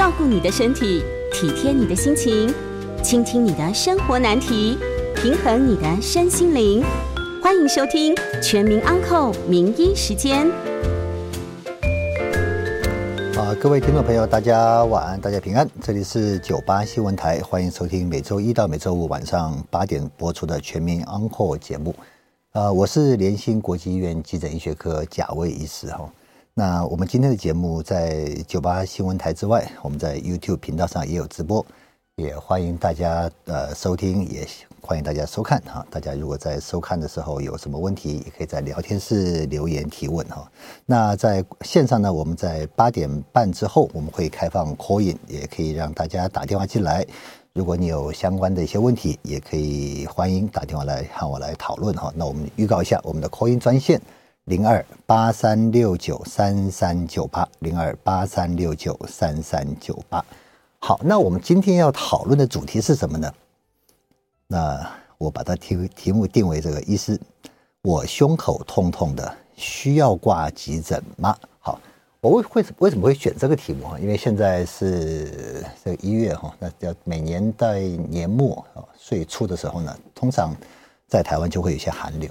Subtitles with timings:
[0.00, 2.50] 照顾你的身体，体贴你的心情，
[3.02, 4.78] 倾听你的生活难题，
[5.14, 6.82] 平衡你的身心灵。
[7.42, 10.46] 欢迎收听《全民安扣名医时间》。
[13.38, 15.68] 啊，各位听众朋友，大家晚安，大家平安。
[15.82, 21.94] 这里是九八新闻台，欢迎收听每周一到每周五晚上八点播出的《全民安扣》节目。
[22.52, 26.10] 啊，我是联兴国际医院急诊医学科贾卫医师哈。
[26.52, 31.64] 那我们今天的节目在九八新闻台之外，我们在 YouTube 频道上也有直播，
[32.16, 34.46] 也欢迎大家呃收听，也
[34.80, 35.86] 欢迎大家收看哈。
[35.90, 40.50] 大家如果在收看的时候有什么问题，也可以在聊天室留言提问哈。
[40.84, 47.06] 那在线上呢，我们在八点半之后我们会开放 call in，也可以让大家打电话进来。
[47.52, 52.12] 如果你有相关的一些问题，也可以欢迎打电话来和我来讨论哈。
[52.16, 54.00] 那我们预告一下我们的 call in 专线。
[54.46, 60.24] 零二八三六九三三九八，零二八三六九三三九八。
[60.78, 63.32] 好，那我们今天要讨论的主题是什么呢？
[64.48, 67.20] 那我把它题题目定为这个医师，
[67.82, 71.36] 我胸口痛痛的，需要挂急诊吗？
[71.60, 71.78] 好，
[72.20, 73.96] 我为为什为什么会选这个题目？
[73.98, 80.56] 因为现在是这个一月哈，那要每年在年末啊，岁初的时候呢，通常
[81.06, 82.28] 在台湾就会有一些寒流。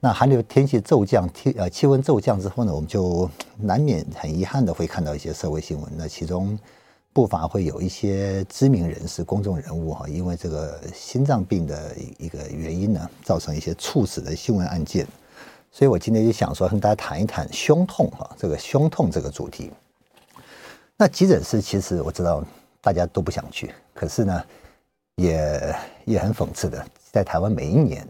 [0.00, 5.90] 那寒流天气骤降，天呃气温骤降之后呢，我们就 难免很遗憾的会看到一些社会新闻。
[5.96, 6.56] 那其中
[7.12, 15.04] 不乏会有一些知名人士、公众人物哈，因为这个心脏病的一个原因呢，造成一些猝死的新闻案件。
[15.72, 19.72] 所以我今天就想说，跟大家谈一谈胸痛哈，这个胸痛这个主题。
[20.96, 22.44] 那急诊室其实我知道
[22.80, 24.44] 大家都不想去，可是呢，
[25.16, 28.06] 也也很讽刺的，在台湾每一年。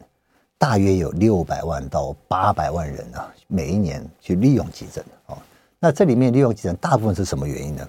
[0.59, 5.39] 大约有六百万到八百万人啊，每一年去利用急诊哦。
[5.79, 7.89] 那这里面利用急诊大部分是什么原因呢？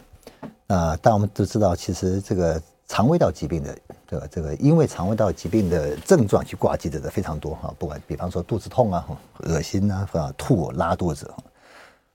[0.68, 7.74] 啊，但我们都知道，其实这个肠胃道疾病的这个这个，因为肠胃道疾病的症状去挂急诊的非常多哈。
[7.80, 9.03] 不管比方说肚子痛啊、
[9.40, 10.07] 恶心啊、
[10.38, 11.30] 吐、拉肚子。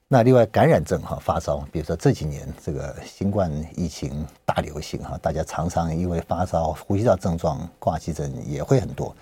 [0.07, 9.13] 那另外感染症哈，发烧，比如说这几年这个新冠疫情大流行哈，大家常常因为发烧、呼吸道症状挂急诊也会很多。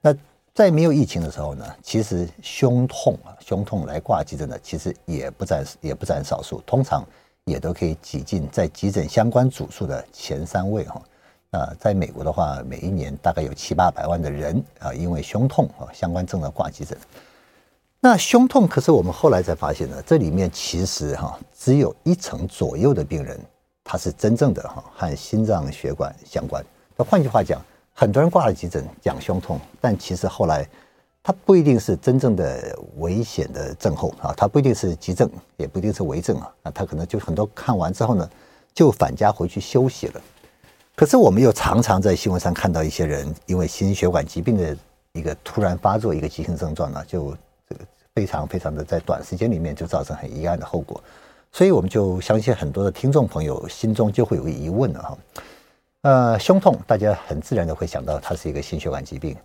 [0.00, 0.12] 那
[0.54, 7.02] 在没有疫情的时候呢，其实胸痛啊，胸痛来挂急诊的，其实也不占也不占少数，通常
[7.44, 11.02] 也都可以挤进在急诊相关组数的前三位哈。
[11.52, 16.98] 啊，在美国的话，每一年大概有七八百万的人啊，因为胸痛啊相关症的挂急诊。
[17.98, 23.40] 那胸痛可是我们后来才发现呢，这里面其实哈只有一成左右的病人，
[23.82, 26.62] 他是真正的哈和心脏血管相关。
[26.94, 27.58] 那换句话讲。
[27.94, 30.66] 很多人挂了急诊讲胸痛，但其实后来
[31.22, 38.28] 他不一定是真正的危险的症候啊，他不一定是急症，也不一定是危症啊，那他可能就很多看完之后呢，
[38.74, 40.20] 就返家回去休息了。
[40.96, 44.76] 可是我们又常常在新闻上看到一些人因为心血管疾病的
[45.12, 47.36] 一个突然发作，一个急性症状呢，就
[47.68, 51.00] 这个非常非常的在短时间里面就造成很遗憾的后果，
[51.52, 55.18] 所以我们就相信很多的听众朋友心中就会有个疑问了哈。
[56.02, 59.36] 呃，胸痛，大家很自然的会想到它是一个心血管疾病。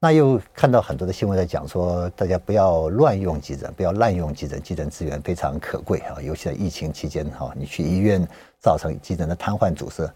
[0.00, 8.26] 那又看到很多的新闻在讲说，大家不要乱用急诊，不要滥用急诊，急诊资源非常可贵啊，尤其在疫情期间哈，你去医院
[8.58, 10.12] 造成急诊的瘫痪阻塞。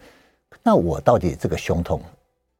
[0.64, 2.00] 那我到底这个胸痛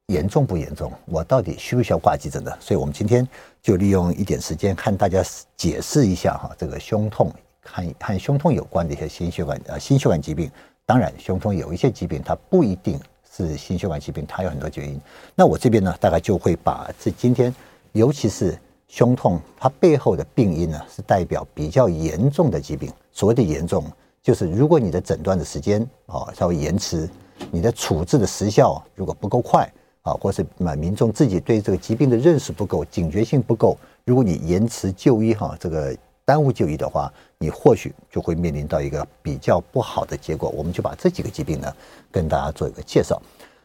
[0.06, 0.92] 严重不严重？
[1.06, 2.56] 我到底需不需要挂急诊的？
[2.60, 3.26] 所以我们今天
[3.60, 5.20] 就利用一点时间，看大家
[5.56, 7.32] 解释一下哈，这个胸痛
[7.64, 10.48] 和和胸痛有关的一些心血管呃心血管疾病。
[10.86, 12.96] 当然，胸痛有一些疾病它不一定。
[13.36, 15.00] 是心血管疾病，它有很多原因。
[15.34, 17.52] 那我这边呢，大概就会把这今天，
[17.92, 22.92] 尤其是胸痛，它背后的病因呢，是代表比较严重的疾病。
[23.10, 23.84] 所谓的严重，
[24.22, 27.08] 就是如果你的诊断的时间啊稍微延迟，
[27.50, 29.68] 你的处置的时效如果不够快
[30.02, 30.46] 啊，或是
[30.78, 35.96] 民众自己对这个疾病的认识不够、警觉性不够，如果你延迟就医哈，这个。
[36.24, 40.48] 耽误就医的话，你或许就会面临到一个比较不好的结果。
[40.50, 41.70] 我们就把这几个疾病呢，
[42.10, 43.20] 跟大家做一个介绍。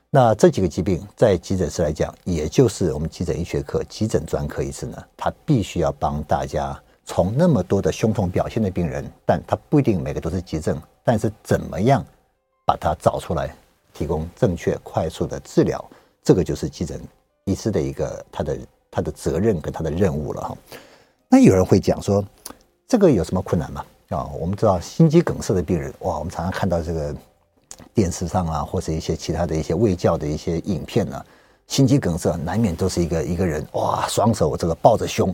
[0.10, 12.04] 那这几个疾病在急诊室来讲，也就是我们急诊医学科急诊专科医师呢，他必须要帮大家从那么多的胸痛表现的病人，但他不一定每个都是急症，但是怎么样
[12.66, 13.56] 把它找出来，
[13.94, 15.84] 提供正确快速的治疗，
[16.24, 17.00] 这个就是急诊
[17.46, 18.58] 医师的一个他的
[18.92, 20.58] 他的责任跟他的任务了哈。
[21.32, 22.26] 那有人会讲说，
[22.88, 23.86] 这个有什么困难吗？
[24.10, 27.16] 啊，我们知道心肌梗塞的病人，哇，我们常常看到这个
[27.94, 31.24] 电视上啊，或者一些其他的一些卫教的一些影片呢、
[31.68, 35.30] 心肌梗塞难免都是一个一个人哇，双手这个抱着胸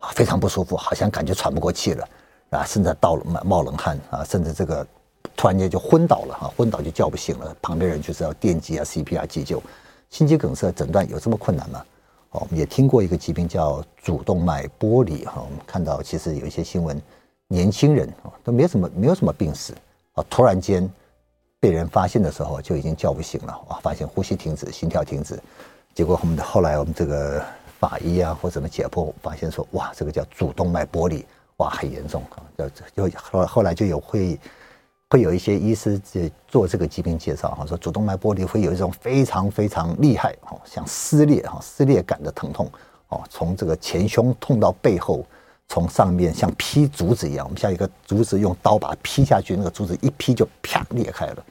[0.00, 2.06] 啊，非常不舒服，好像感觉喘不过气了。
[2.50, 4.86] 啊，甚至到了冒冒冷汗啊，甚至这个
[5.34, 9.62] 突然间就昏倒了啊，昏倒就叫不醒了，旁边人就是要电击啊、CPR 急救。
[10.10, 11.82] 心肌梗塞诊断有这么困难吗？
[12.30, 17.00] 哦，我们也听过一个疾病叫主动脉剥离哈，我们看到其实有一些新闻，
[17.48, 19.72] 年轻人啊都没有什么没有什么病史
[20.12, 20.88] 啊，突然间
[21.60, 25.40] 被人发现的时候就已经叫不醒了啊，发现呼吸停止、心跳停止，
[25.94, 27.44] 结果我们的后来我们这个
[27.78, 31.24] 法医啊或怎么解剖发现说哇，这个叫主动脉剥离。
[31.58, 32.38] 哇，很严重啊！
[32.94, 34.38] 就就后后来就有会
[35.10, 42.70] 会有一些医师在做这个疾病介绍哈，说主动脉剥离会有一种非常非常厉害哦，像撕裂哈撕裂感的疼痛
[43.08, 45.24] 哦，从这个前胸痛到背后，
[45.68, 51.44] 从上面像劈竹子一样，我们像一个竹子用刀把它劈下去，那个竹子一劈就啪裂开了。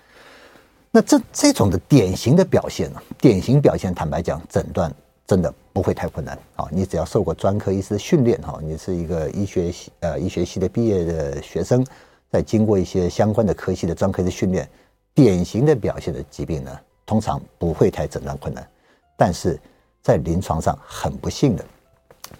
[0.92, 4.94] 那这这种的典型的表现呢，典型表现，坦白讲，诊断。
[5.26, 6.66] 真的不会太困难啊！
[6.72, 11.86] 你只要受过专科医师的训练哈，你是一个医学系呃医学系的毕业的学生，
[12.32, 14.68] 在经过一些相关的科系的专科的训练，
[15.14, 18.68] 典型的表现的疾病呢，通常不会太诊断困难。
[19.16, 19.60] 但是
[20.02, 21.66] 在临床上很不幸的，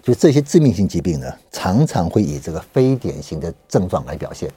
[0.02, 4.50] 就这些致命性疾病呢，常常会以这个非典型的症状来表现。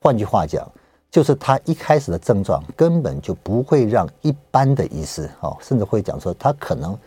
[0.00, 0.70] 换句话讲，
[1.10, 6.98] 就是他一开始的症状根本就不会让一般的医师哦，甚至会讲说他可能。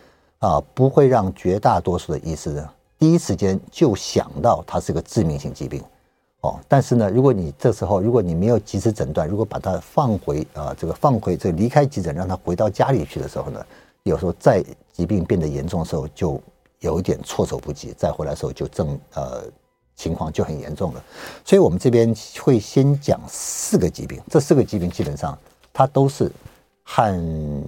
[0.42, 5.80] 啊，不会让绝大多数的医师呢，第一时间就想到它是个致命性疾病，
[6.42, 6.60] 哦。
[6.68, 13.66] 但是呢，如果你这时候如果你没有及时诊断，如果把它放回啊，这个放回这离开急诊，让他回到家里去的时候呢，
[14.04, 16.40] 有时候在疾病变得严重的时候，就
[16.80, 19.42] 有一点措手不及，再回来的时候就正呃
[19.96, 21.02] 情况就很严重了。
[21.44, 25.36] 所以我们这边会先讲四个疾病，这四个疾病基本上
[25.72, 26.30] 它都是
[26.84, 27.62] 和。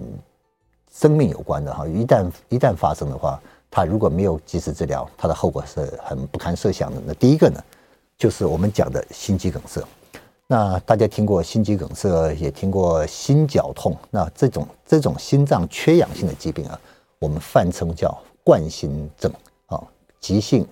[0.97, 7.03] 生命有关的哈，一旦一旦发生的话，他如果没有及时治疗，他的后果是很不堪设想的。
[7.05, 7.61] 那第一个呢，
[8.17, 9.83] 就是我们讲的心肌梗塞。
[10.47, 13.97] 那大家听过心肌梗塞，也听过心绞痛。
[14.11, 16.79] 那这种这种心脏缺氧性的疾病啊，
[17.19, 19.33] 我们泛称叫冠心症
[19.67, 19.83] 啊，
[20.21, 20.67] 急性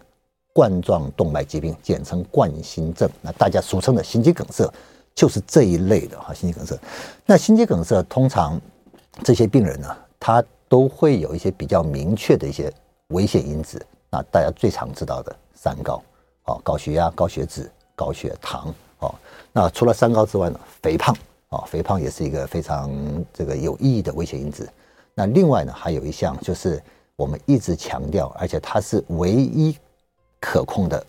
[0.53, 3.09] 冠状动脉疾病，简称冠心症。
[3.23, 4.71] 那大家俗称的心肌梗塞，
[5.15, 6.79] 就是这一类的哈，心肌梗塞。
[7.25, 8.61] 那心肌梗塞通常
[9.25, 12.71] 这些病人呢，他都会有一些比较明确的一些
[13.09, 16.03] 危险因子，那大家最常知道的三高，
[16.45, 19.15] 哦，高血压、高血脂、高血糖，哦，
[19.53, 21.17] 那除了三高之外呢，肥胖，
[21.51, 22.91] 哦，肥胖也是一个非常
[23.33, 24.69] 这个有意义的危险因子。
[25.15, 26.83] 那另外呢，还有一项就是
[27.17, 29.77] 我们一直强调，而且它是唯一
[30.41, 31.05] 可控的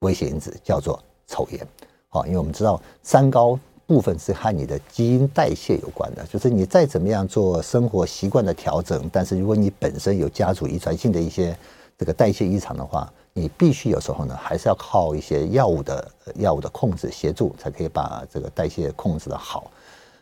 [0.00, 1.66] 危险因子，叫做抽烟，
[2.10, 3.58] 哦，因为我们知道三高。
[3.86, 11.54] 部分是和你的基因代谢有关的，就是你再怎么样做生活习惯的调整，但是如果你本身有家族遗传性的一些
[11.98, 19.70] 这个代谢异常的话，你必须有时候呢，还是要靠一些药物的药物的控制协助，才可以把这个代谢控制得好。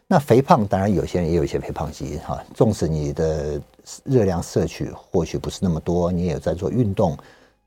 [0.09, 3.61] 那肥胖当然有些人也有一些肥胖基因哈，纵使你的
[4.04, 7.16] 热量摄取或许不是那么多，你也在做运动，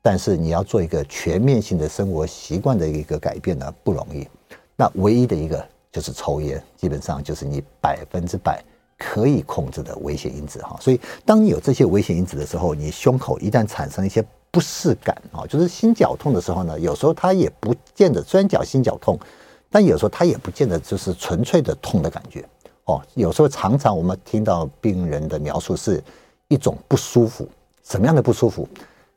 [0.02, 4.28] 但是你要做一个全面性的生活习惯的一个改变呢，不容易。
[4.76, 5.66] 那唯一的一个。
[5.92, 8.62] 就是抽烟，基本上就是你百分之百
[8.98, 10.76] 可以控制的危险因子哈。
[10.78, 14.22] 所以，当你有这些危险因子的时候，你胸口一旦产生一些
[14.56, 19.20] 不适感啊，就是心绞痛的时候呢，有时候它也不见得，虽然叫心绞痛，
[19.68, 22.42] 但有时候它也不见得就是纯粹的痛的感觉
[22.84, 23.02] 哦。
[23.12, 26.02] 有时候常常我们听到病人的描述是
[26.48, 27.46] 一种不舒服，
[27.84, 28.66] 什么样的不舒服？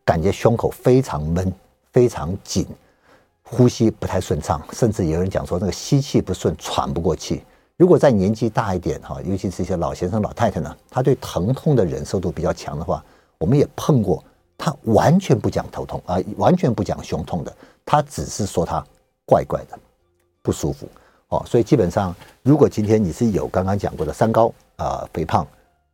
[0.03, 1.50] 感觉胸口非常闷，
[1.93, 2.67] 非常紧。
[3.43, 7.41] 呼吸不太顺畅，甚至有人讲说那个吸气不顺，喘不过气。
[7.77, 13.01] 如果在年纪大一点哈，尤其是一些老先生、老太太呢，他对疼痛的忍受度比较强的话，
[13.38, 14.22] 我们也碰过，
[14.59, 17.51] 他完全不讲头痛啊，完全不讲胸痛的，
[17.83, 18.85] 他只是说他
[19.25, 19.79] 怪怪的
[20.43, 20.87] 不舒服
[21.29, 21.41] 哦。
[21.47, 25.47] 所以基本上，如果今天你是有刚刚讲过的三高啊、肥胖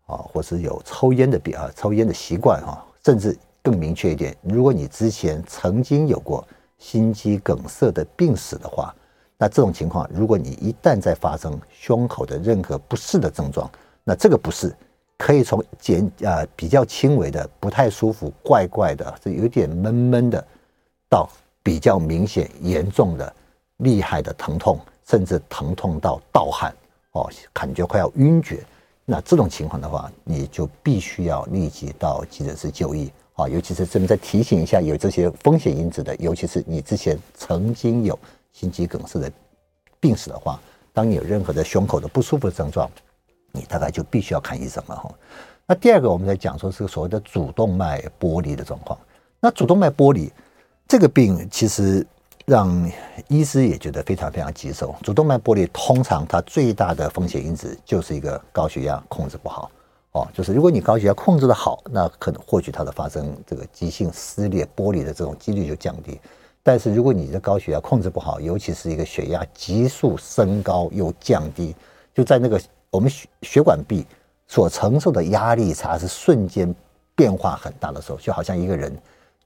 [0.07, 6.45] 啊，或是有抽烟的病啊、抽烟的习惯哈，甚至更明确一点，如果你之前曾经有过。
[6.77, 8.93] 心肌梗塞的病史的话，
[9.37, 13.67] 那这种情况，如果你一旦再发生胸口的任何不适的症状，
[14.03, 14.75] 那这个不适
[15.17, 20.45] 可以从简啊比较轻微的不太舒服、怪怪的、是有点闷闷的，
[21.09, 21.29] 到
[21.63, 23.33] 比较明显严重的、
[23.77, 26.75] 厉害的疼痛，甚至疼痛到盗汗
[27.11, 28.63] 哦，感觉快要晕厥。
[29.05, 33.47] 那这种情况的话，你就必须要立即到急诊室就医啊。
[33.47, 38.17] 尤其是这边再提醒一下，有这些风险因子的，尤其是你之前曾经有
[38.51, 39.31] 心肌梗塞的
[39.99, 40.59] 病史的话，
[40.91, 42.89] 当你有任何的胸口的不舒服症状，
[43.55, 45.09] 你大概就必须要看医生了哈。
[45.65, 48.99] 那第二个，我们在讲说是所谓的主动脉剥离的状况。
[49.39, 50.31] 那主动脉剥离
[50.87, 52.05] 这个病，其实
[52.45, 52.91] 让
[53.27, 54.93] 医师也觉得非常非常棘手。
[55.01, 59.71] 主动脉剥离通常它最大的风险因子就是一个高血压控制不好
[60.11, 66.19] 哦，就是如果你高血压控制的好，那可能或许它的发生这个急性撕裂剥离的这种几率就降低。
[66.63, 71.75] 但是如果你的高血压控制不好，尤其是一个血压急速升高又降低，
[72.13, 72.59] 就在那个
[72.95, 74.05] 我们血血管壁。
[74.47, 76.71] 所承受的压力差是瞬间
[77.15, 78.95] 变化很大的时候，就好像一个人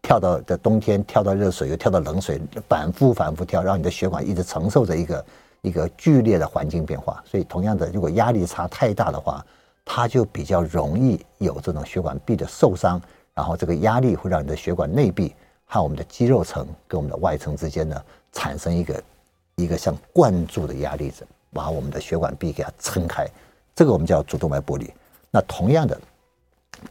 [0.01, 2.37] 跳到的冬天跳到热水又跳到冷水，
[2.67, 5.25] 反复反复跳，让你的血管一直承受着一个
[5.61, 7.23] 一个剧烈的环境变化。
[7.25, 9.43] 所以，同样的，如果压力差太大的话，
[9.85, 13.01] 它就比较容易有这种血管壁的受伤，
[13.33, 17.95] 然后这个压力会让你的血管内壁和我们的肌肉层跟我们的外层之间呢
[18.33, 19.03] 产生一个
[19.55, 21.09] 一个像灌注的压力，
[21.51, 23.27] 把我们的血管壁给它撑开。
[23.75, 24.91] 这个我们叫主动脉剥离。
[25.31, 25.99] 那同样的，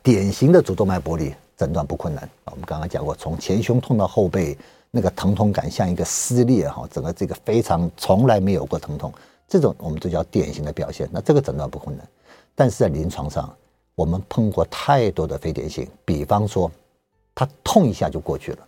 [0.02, 2.28] 典型的主动脉剥离诊断不困难。
[2.44, 4.56] 我们刚刚讲过，从前胸痛到后背，
[4.90, 9.12] 那个疼痛感像一个撕裂哈，整个这个非常从来没有过疼痛，
[9.46, 11.08] 这种我们就叫典型的表现。
[11.12, 12.06] 那这个诊断不困难。
[12.54, 13.54] 但是在临床上，
[13.94, 16.70] 我们碰过太多的非典型，比方说，
[17.34, 18.58] 它痛一下就过去了。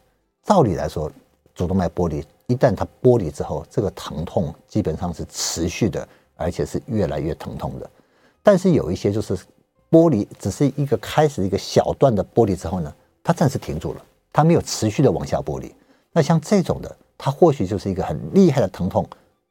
[0.45, 1.11] 照理来说，
[1.61, 7.91] 主动脉剥离一旦它剥离之后，这个疼痛基本上是持续的，而且是越来越疼痛的。
[8.43, 9.37] 但是有一些就是
[9.91, 12.91] 剥离，只是一个开始一个小段的剥离之后呢，
[13.23, 14.03] 它暂时停住了，
[14.33, 15.71] 它没有持续的往下剥离。
[16.13, 19.07] 那像这种的，它或许就是一个很厉害的疼痛，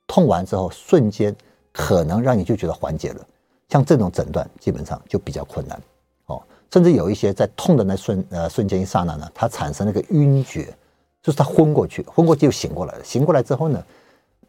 [0.07, 1.33] 痛完之后瞬间
[1.71, 3.23] 可能让你就觉得缓解了。
[3.69, 5.79] 像这种诊断基本上就比较困难
[6.25, 6.41] 哦，
[6.73, 10.75] 甚至有一些在痛的那瞬呃瞬间一刹那呢，它产生了一个晕厥，
[11.21, 13.83] 就是他昏过去，昏过去又醒过来了，醒过来之后呢。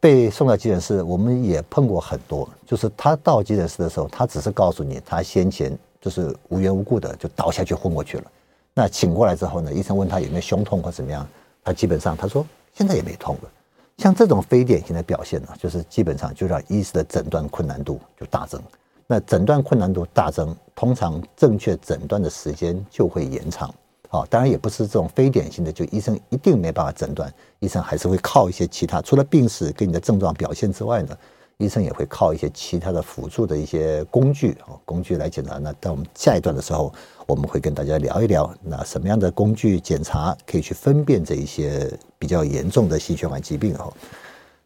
[0.03, 2.49] 被送到急诊室，我们也碰过很多。
[2.65, 8.25] 就是他到急诊室的时候，他只是告诉你，他先前就是无缘无故的就倒下去昏过去了。
[8.73, 11.29] 那醒过来之后呢，医生问他有没有胸痛或怎么样，
[11.63, 13.51] 他基本上他说现在也没痛了。
[13.99, 18.59] 像这种非典型的表现呢，就是基本上就让医师的诊断困难度就大增。
[19.07, 23.71] 那诊断困难度大增，通常正确诊断的时间就会延长。
[24.13, 31.17] 好，当然也不是这种非典型的，就医生一定没办法诊断，医生还是会靠一些其他，除了病史跟你的症状表现之外呢，
[31.59, 35.59] 医生也会靠一些其他的辅助的一些工具啊，工具来检查。
[35.59, 36.93] 那到我们下一段的时候，
[37.25, 41.89] 我们会跟大家聊一聊，那什么样的工具检查可以去分辨这一些
[42.19, 43.93] 比较严重的心血管疾病哦。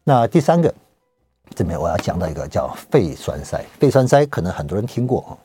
[0.03, 0.73] 那第三个，
[1.53, 5.37] 这边我要讲到一个叫肺栓塞，肺栓塞可能很多人听过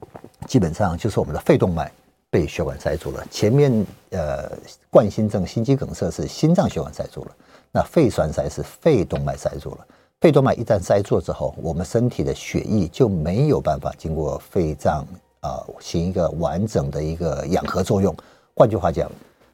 [0.00, 0.06] 啊，
[0.46, 1.90] 基本上就是我们的肺动脉。
[2.34, 4.50] 被血管塞住了，前面呃
[4.90, 7.30] 冠心症、心肌梗塞是心脏血管塞住了，
[7.70, 9.86] 那肺栓塞是肺动脉塞住了。
[10.20, 15.06] 肺动脉一旦塞住之后，我们身体的血液就没有办法经过肺脏
[15.42, 18.12] 啊、行一个完整的一个氧合作用。
[18.56, 19.08] 换句话讲，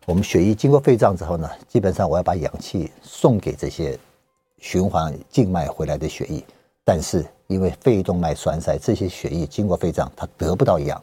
[0.07, 3.99] 我们血液经过肺脏之后呢，基本上我要把氧气送给这些
[4.57, 6.43] 循环静脉回来的血液，
[6.83, 10.99] 但是因为肺动脉栓塞，这些血液经过肺脏，它得不到氧，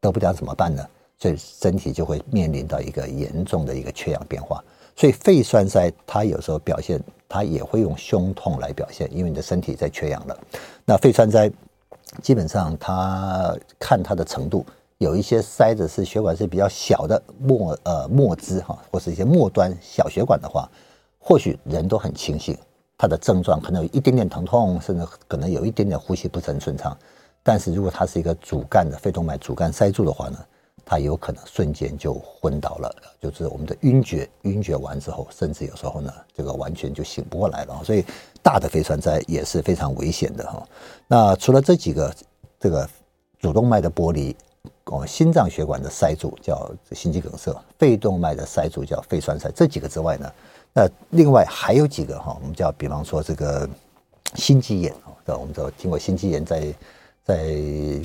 [0.00, 0.84] 得不到怎么办呢？
[1.20, 4.64] 所以身体就会面临到一个严重的一个缺氧变化，
[4.96, 6.98] 所以肺栓塞它有时候表现，
[7.28, 10.36] 它也会用胸痛来表现，因为你的身体在缺氧了。
[10.86, 11.50] 那肺栓塞
[12.22, 14.64] 基本上它看它的程度，
[14.96, 20.66] 有一些塞子是血管是比较小的末呃末支哈，或是一些末端小血管的话，
[21.18, 22.56] 或许人都很清醒，
[22.96, 26.96] 它的症状可能有一点点疼痛，甚至可能有一点点呼吸不是很顺畅。
[27.42, 30.38] 但是如果它是一个主干的肺动脉主干塞住的话呢，
[30.90, 37.80] 他有可能瞬间就昏倒了，就是我们的晕厥，晕厥完之后，甚至有时候呢，这个完全就醒不过来了。
[37.84, 38.04] 所以
[38.42, 40.66] 大的肺栓塞也是非常危险的哈。
[41.06, 42.12] 那除了这几个，
[42.58, 42.90] 这个
[43.38, 44.34] 主动脉的剥离，
[44.86, 50.28] 哦，心脏血管的塞住叫心肌梗塞，肺动脉的塞住叫肺栓塞，这几个之外呢，
[50.74, 53.70] 那另外还有几个哈，我们叫比方说这个
[54.34, 56.74] 心肌炎啊，我们都听过心肌炎在。
[57.30, 57.54] 在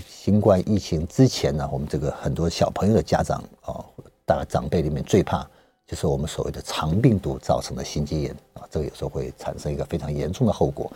[0.08, 3.84] 新冠疫情之前呢，我们这个很多小朋友的家长啊，
[4.24, 5.44] 大概长辈里面最怕
[5.88, 10.91] 就是我们所谓的肠病毒造成的心肌炎啊，这个有时候会产生一个非常严重的后果。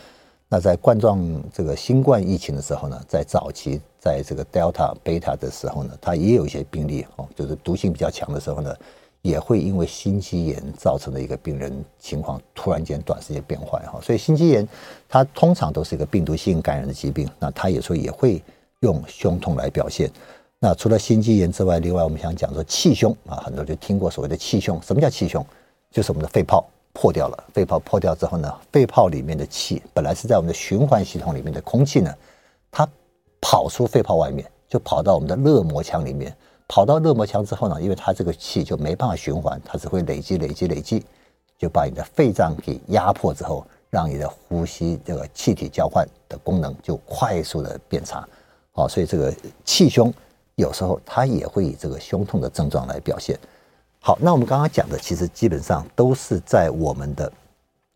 [0.47, 1.19] 那在冠状
[1.51, 8.75] 这个新冠疫情的时候呢，在早期，在这个 Delta、Beta 的时候呢，它也有一些病例哦，就是毒性比较强的时候呢，
[9.21, 13.99] 也会因为心肌炎造成的一个病人情况突然间短时间变坏哈。
[14.01, 14.67] 所以心肌炎
[15.07, 18.41] 它通常都是一个病毒性感染的疾病，那它有时候也会
[18.79, 20.09] 用胸痛来表现。
[20.57, 24.81] 那除了心肌炎之外，另外我们想讲说气胸啊，很多就听过所谓的气胸。
[24.81, 25.45] 什么叫气胸？
[25.91, 27.43] 就是我们的肺泡破掉了。
[27.53, 32.13] 肺泡破掉之后呢，肺泡里面的气本来是在我们的循环系统里面的空气呢，
[32.71, 32.87] 它
[33.41, 36.35] 跑出肺泡外面，就跑到我们的肋膜腔里面。
[36.69, 41.03] 跑到肋膜腔之后呢，因为它这个气就没办法循环，它只会累积、累积、累积，
[41.57, 48.25] 就把你的肺脏给压迫之后，让你的呼吸这个气体交换的功能就快速的变差。
[48.71, 49.33] 好，所以这个
[49.65, 50.13] 气胸。
[50.55, 53.39] 有时候它也会以这个胸痛的症状来表现。
[54.01, 57.31] 好，那我们刚刚讲的其实基本上都是在我们的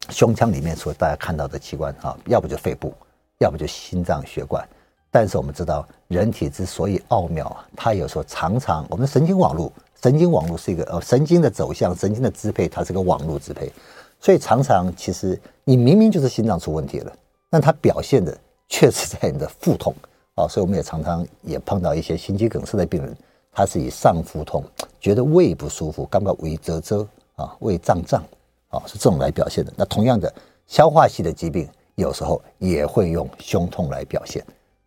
[0.09, 2.93] 胸腔里面，所大家看到的器官啊，要不就肺部，
[3.39, 4.65] 要不就心脏血管。
[5.13, 13.71] 但是我们知道，人体之所以奥妙啊，它有时候常常我们神经网络，神经网络是一个呃神经的走向，神经的支配，它是个网络支配，
[14.19, 17.13] 所以常常其实你明明就是心脏出问题了，
[17.51, 18.35] 但它表现的
[18.67, 19.93] 确实在你的腹痛。
[20.35, 23.15] 啊，所以我们也常常也碰到一些心肌梗塞的病人，
[23.51, 24.63] 他是以上腹痛，
[24.99, 27.05] 觉得胃不舒服，感觉胃诌诌
[27.35, 28.23] 啊，胃胀胀
[28.69, 29.71] 啊，是这种来表现的。
[29.75, 30.33] 那同样的，
[30.65, 34.43] 消化系的疾病有时候也会用胸痛来表现。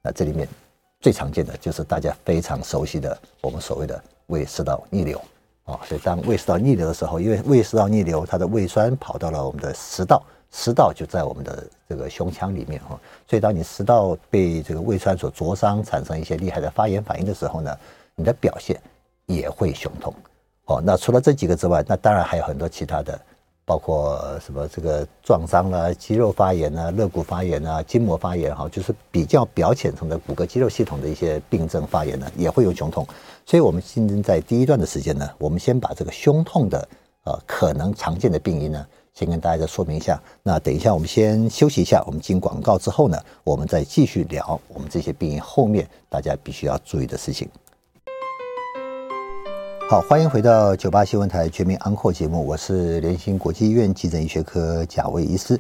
[0.07, 0.47] 那这里面
[1.01, 5.21] 最常见的就是大家非常熟悉的我们所谓的胃食道逆流
[5.65, 5.81] 啊。
[5.85, 10.23] 所以当胃食道逆流的时候，因为胃食道逆流，它的胃酸跑到了我们的食道。
[10.53, 12.99] 食道就在我们的这个胸腔里面哈，
[13.29, 17.77] 所以当你食道被这个胃酸所灼伤，产生一些厉害的发炎反应的时候呢，
[18.15, 18.81] 你的表现
[19.27, 20.15] 也会胸痛。
[20.67, 23.21] 哦，那除了这几个之外，那当然还有很多其他的，
[23.67, 33.05] 包括什么这个撞伤啦、肌肉发炎啊、肋骨发炎啊、筋膜发炎哈，就是比较表浅层的骨骼肌肉系统的一些病症发炎呢，也会有胸痛。
[33.45, 36.89] 所以我们今天在第一段的时间呢，我们先把这个胸痛的
[37.25, 38.87] 呃可能常见的病因呢。
[39.15, 47.49] 先跟大家再说明一下，那等一下我们先休息一下，我们进广告之后呢，我们再继续聊我们这些病因后面大家必须要注意的事情。
[49.89, 55.57] 好，欢迎回到九八新闻台全民安扣节目，我是联兴国际医院急诊医学科贾维医师。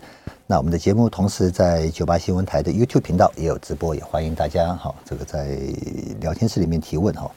[0.49, 5.57] 那我们的节目同时在九八新闻台的 YouTube 频道也有直播，也欢迎大家哈，这个在
[6.19, 7.31] 聊天室里面提问哈。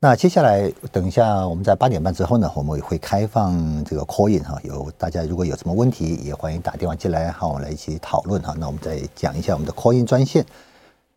[0.00, 8.56] 那接下来，等一下，我们在八点半之后呢，我们也会开放这个 call in 哈，有大家如果有什么问题，也欢迎打电话进来，好，我们来一起讨论哈。
[8.58, 10.44] 那我们再讲一下我们的 call in 专线：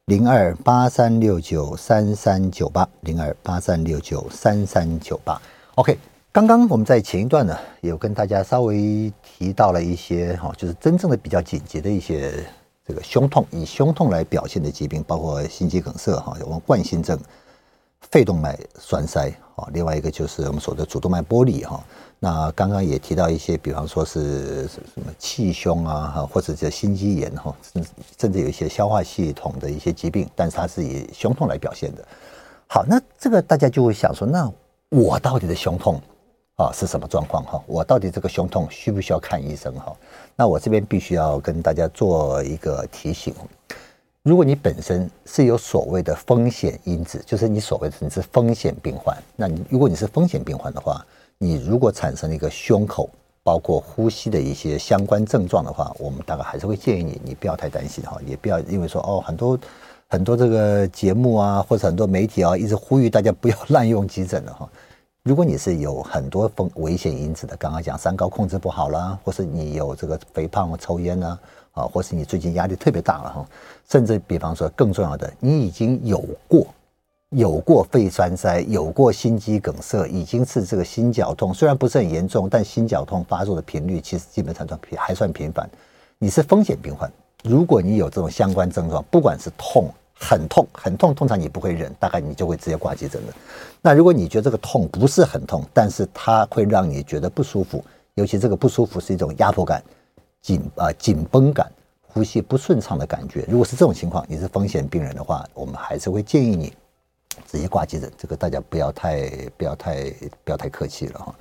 [0.07, 5.37] 零二八三六九三三九八，零二八三六九三三九八。
[5.75, 5.99] OK，
[6.31, 12.31] 刚刚我们在前一段呢，有跟大家稍微提到了一些哈，就是真正的比较紧急的一些
[12.85, 17.19] 这个胸痛，以胸痛来表现的疾病，包括心肌梗塞哈，我们冠心症。
[18.11, 21.83] 肺动脉栓塞啊，另外一个就是我们说的主动脉剥离哈。
[22.19, 27.85] 那刚刚也提到一些，比方说是什么气胸啊，哈，或者叫心肌炎哈，甚
[28.19, 32.03] 甚至有一些消化系统的一些疾病，但是它是以胸痛来表现的。
[32.67, 34.51] 好，那这个大家就会想说，那
[34.89, 36.01] 我到底的胸痛
[36.55, 37.63] 啊是什么状况哈？
[37.67, 39.95] 我到底这个胸痛需不需要看医生哈？
[40.35, 43.31] 那我这边必须要跟大家做一个提醒。
[44.23, 51.05] 如果你本身是有所谓的风险因子，就是你所谓的你是风险病患，那你如果你是风险病患的话，
[51.39, 53.09] 你如果产生了一个胸口
[53.43, 59.59] 包括呼吸的一些相关症状的话，我们大概还是会建议你，你不要太担心哈，也不要因为说哦很多
[60.07, 64.67] 很多这个节目啊或者很多媒体啊一直呼吁大家不要滥用急诊的哈。
[65.23, 71.39] 如果你是有很多风危险因子的，刚刚讲三高控制不好啦，或是你有这个肥胖、抽烟呢？
[71.73, 73.45] 啊，或是你最近压力特别大了哈，
[73.87, 76.65] 甚至比方说更重要的，你已经有过
[77.31, 85.69] 有过肺栓塞，有过心肌梗塞，已经是这个心绞痛，虽然不是很严重，但心绞痛发作的频率其实基本上都还算频繁。
[86.19, 87.11] 你是风险病患，
[87.43, 93.33] 如果你有这种相关症状，不管是痛很痛很痛，通常你不会忍，大概你就会直接挂急诊了。
[93.81, 99.83] 那如果你觉得这个痛不是很痛，但是它会让你觉得不舒服，尤其这个不舒服是一种压迫感。
[100.41, 101.69] 紧啊，紧绷感，
[102.07, 103.45] 呼吸不顺畅的感觉。
[103.49, 106.71] 如果是这种情况，你是风险病人的话，我们还是会建议你
[107.45, 108.11] 直接挂急诊。
[108.17, 110.11] 这个大家不要太不要太
[110.43, 111.35] 不要太客气了哈。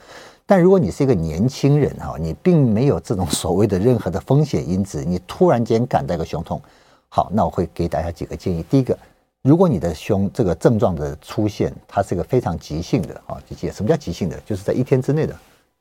[0.44, 6.60] 但如果你是一个年轻人哈，你并没有这种所谓的任何的风险因子，你突然间感到一个胸痛，
[7.08, 8.64] 好，那我会给大家几个建议。
[8.70, 8.96] 第一个，
[9.42, 14.40] 如果你的胸这个症状的出现，它是一个非常急性的啊，急性什么叫急性的？
[14.46, 15.36] 就是在一天之内的。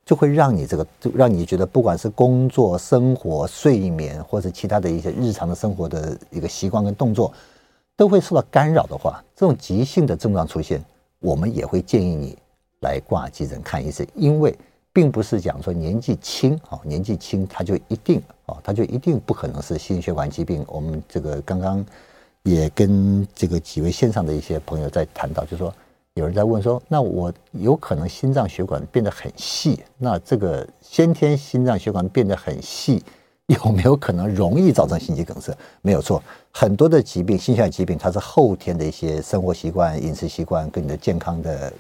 [0.06, 7.34] 就会让你这个，就让你觉得，不管是工作、生活、睡眠，或者其他的一些日常的生活的一个习惯跟动作，
[7.98, 10.84] 都会受到干扰的话，这种急性的症状出现，
[11.20, 12.38] 我们也会建议你
[12.82, 14.56] 来挂急诊看医生，因为
[14.92, 20.64] 并不是讲说年纪轻啊，年纪轻他就一定啊，他就一定不可能是心血管疾病。
[20.68, 21.86] 我们这个刚刚
[22.44, 25.74] 也跟这个几位线上的一些朋友在谈到，就是说
[26.14, 33.04] 有人在问说，那我有可能心脏血管变得很细，那这个先天心脏血管变得很细，
[33.64, 35.56] 有没有可能容易造成心肌梗塞？
[35.84, 41.72] 没有错，很多的疾病，心血管疾病，它是后天的一些生活习惯、饮食习惯跟你的健康的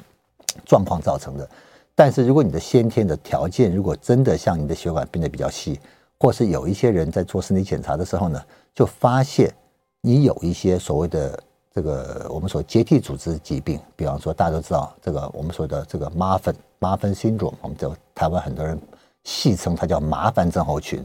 [0.64, 1.50] 状况造成的。
[1.96, 5.80] 但是如果你的先天的条件，如果真的像你的血管变得比较细，
[6.20, 8.40] 或是有一些人在做身体检查的时候呢，
[8.76, 9.52] 就发现
[10.02, 18.80] 你有一些所谓的这个我们所结缔组织疾病，比方说大家都知道这个我们说的这个麻烦麻烦 syndrome，我们在台湾很多人
[19.24, 21.04] 戏称它叫麻烦症候群。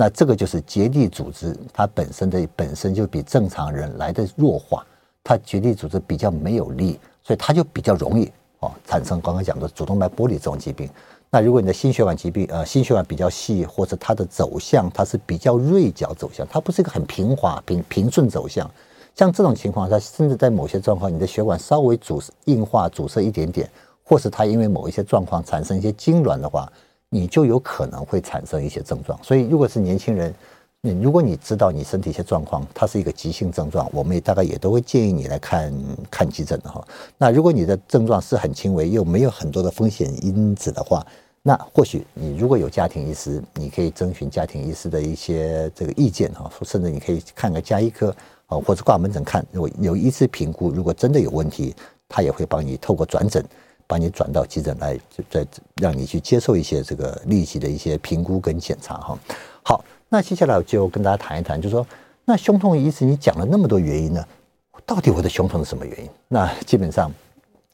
[0.00, 4.82] 那这个就是结缔组织，它本身的本身就比正常人来的弱化，
[5.22, 10.88] 它结缔组织比较没有力，所以它就比较容易哦产生刚刚讲的主动脉剥离这种疾病。
[11.28, 18.70] 那如果你的心血管疾病，呃，心血管比较细，或者它的走向它是比较锐角走向，它不是一个很平滑平平顺走向，
[19.14, 23.68] 像这种情况，它甚至在某些状况，你的血管稍微阻硬化阻塞一点点，
[24.02, 26.72] 或是它因为某一些状况产生一些痉挛的话。
[27.10, 30.32] 你就有可能会产生一些症状，所以如果是年轻人，
[30.80, 35.74] 你如果你知道你身体一些状况，它是一个急性症状，我们也大概也都会建议你来看
[36.08, 36.86] 看急诊的哈。
[37.18, 41.04] 那如果你的症状是很轻微，又没有很多的风险因子的话，
[41.42, 48.14] 那或许你如果有家庭医师，你可以征询家庭医师的一些这个意见哈，甚至你可以看个家医科
[48.46, 51.74] 啊，或者挂门诊看，如果有医师评估，如果真的有问题，
[52.08, 53.44] 他也会帮你透过转诊。
[53.90, 59.18] 把你转到急诊来，就再让你去接受一些这个立即的一些评估跟检查哈。
[59.64, 61.84] 好，那接下来我就跟大家谈一谈，就说，
[62.24, 64.24] 那胸痛医师你讲了那么多原因呢，
[64.86, 66.08] 到底我的胸痛是什么原因？
[66.28, 67.10] 那基本上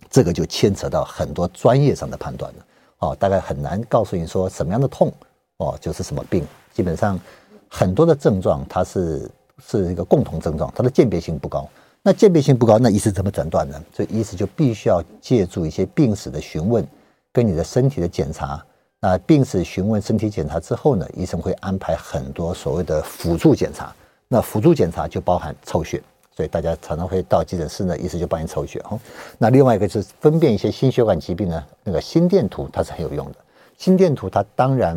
[0.08, 2.66] 这个就牵扯到很多专业上的判断了。
[3.00, 5.12] 哦，大概很难告诉你说什么样的痛
[5.58, 6.42] 哦就是什么病。
[6.72, 7.20] 基本上
[7.68, 9.30] 很多的症状它是
[9.62, 11.68] 是一个共同症状，它的鉴别性不高。
[12.08, 13.82] 那鉴别性不高，那医师怎么诊断呢？
[13.92, 16.86] 所以医师就必须要借助一些病史的询问，
[17.32, 18.64] 跟你的身体的检查。
[19.00, 23.92] 那病史询问、身体检查之后呢，医生会安排很多所谓的辅助检查。
[24.28, 26.00] 那辅助检查就包含抽血，
[26.36, 28.96] 所以大家常常会到急诊室呢，医生就帮你抽血哦。
[29.36, 33.34] 那另外一个是分辨一些心血管疾病呢，那个心电图它是很有用的。
[33.76, 34.96] 心电图它当然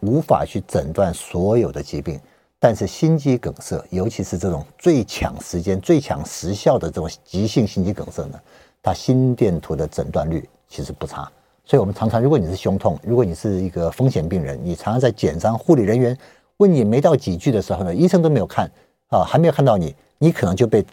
[0.00, 2.18] 无法去诊断所有的疾病。
[2.60, 8.40] 但是心肌梗塞，尤其是这种最抢时间、最抢时效的这种急性心肌梗塞呢，
[8.82, 11.30] 它心电图的诊断率其实不差。
[11.64, 16.16] 所以，我们常常，如果你是胸痛，如果你是一个风险病人，你常常在检伤护理人员
[16.56, 18.68] 问你没到几句的时候呢，医生都没有看
[19.08, 20.84] 啊，还没有看到你，你可能就被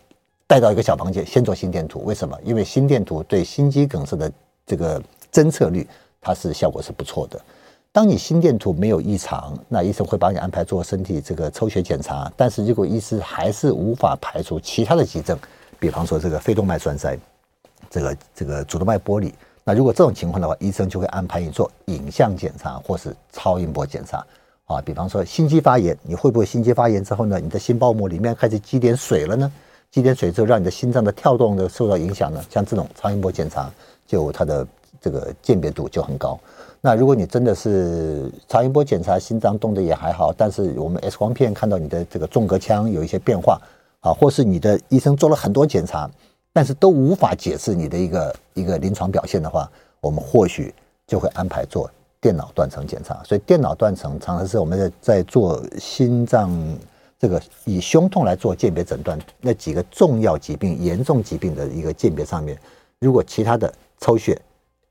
[0.46, 2.04] 带到一个小房间，先做心电图。
[2.04, 2.38] 为什么？
[2.44, 4.32] 因为心电图对心肌梗塞的
[4.68, 5.02] 这个
[5.32, 5.88] 侦测率，
[6.22, 7.42] 它是效果是不错的。
[7.96, 12.30] 当你心电图没有异常，那医生会帮你安排做身体这个抽血检查。
[12.36, 15.40] 但是如果医师还是无法排除其他的急症，
[15.80, 17.18] 比方说这个肺动脉栓塞，
[17.90, 24.18] 这个这个主动脉剥离，那如果这种情况的话，医生就会安排你做影像检查或是超音波检查
[24.66, 24.82] 啊。
[24.82, 29.50] 比方说心肌发炎，你会不会心肌发炎之后呢，你的心包膜里面开始积点水了呢？
[29.90, 32.44] 积点水之后，让你的心脏的跳动的受到影响呢？
[32.50, 33.72] 像这种超音波检查，
[34.06, 34.68] 就它的
[35.02, 36.40] 这个鉴别度就很高。
[36.82, 43.60] 那如果你真的是超音波检查，心脏动的也还好，但是我们 X 光片看到你的这个纵隔腔有一些变化
[44.02, 46.08] 啊，或是你的医生做了很多检查，
[46.54, 49.68] 但是都无法解释你的一个一个临床表现的话，
[50.00, 50.72] 我们或许
[51.08, 51.90] 就会安排做
[52.22, 53.20] 电脑断层检查。
[53.24, 56.52] 所以电脑断层常常是我们在在做心脏
[57.18, 62.56] 这个以胸痛来做鉴别诊断那几个重要疾病、严重疾病的一个鉴别上面，
[63.00, 64.40] 如果其他的抽血、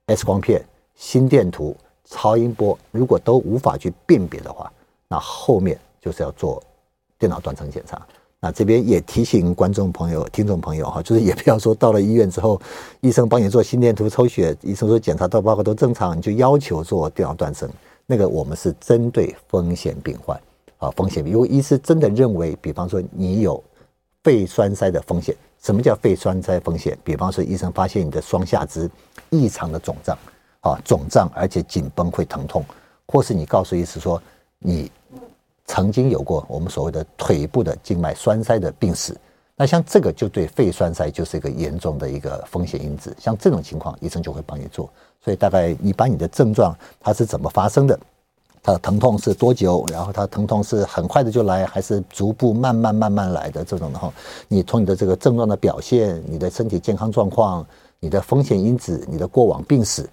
[0.06, 0.64] X 光片、
[0.94, 1.76] 心电图。
[2.06, 4.70] 超音波如果都无法去辨别的话，
[5.08, 6.62] 那后面就是要做
[7.18, 8.06] 电脑断层检查。
[8.38, 12.60] 那这边也提醒观众朋友、听众朋友哈，就是也不要说到了医院之后，
[13.00, 17.66] 医生帮你做心电图、抽血，医生说检查到报告都正常，你就要求做电脑断层。
[18.04, 20.38] 那个我们是针对风险病患
[20.76, 21.32] 啊，风险病。
[21.32, 23.64] 如果医师真的认为，比方说你有
[24.22, 26.96] 肺栓塞的风险，什么叫肺栓塞风险？
[27.02, 28.90] 比方说医生发现你的双下肢
[29.38, 30.16] 异常的肿胀。
[30.60, 32.64] 啊，肿胀而且紧绷会疼痛，
[33.06, 34.18] 或是你告诉医师说
[34.58, 34.90] 你
[35.66, 39.14] 曾经有过我们所谓的腿部的静脉栓塞的病史，
[39.56, 43.14] 那像这个就对肺栓塞就是一个严重的一个风险因子。
[43.20, 44.88] 像这种情况，医生就会帮你做。
[45.22, 48.00] 所以大概你把你的症状它是怎么发生的，
[48.62, 54.10] 它的疼痛是多久，然后它疼痛是很快的就来，还是逐步慢慢慢慢来的这种的话，
[54.48, 57.66] 你从你的这个症状的表现、你的身体健康状况、
[58.04, 60.06] 你的风险因子、你的过往病史。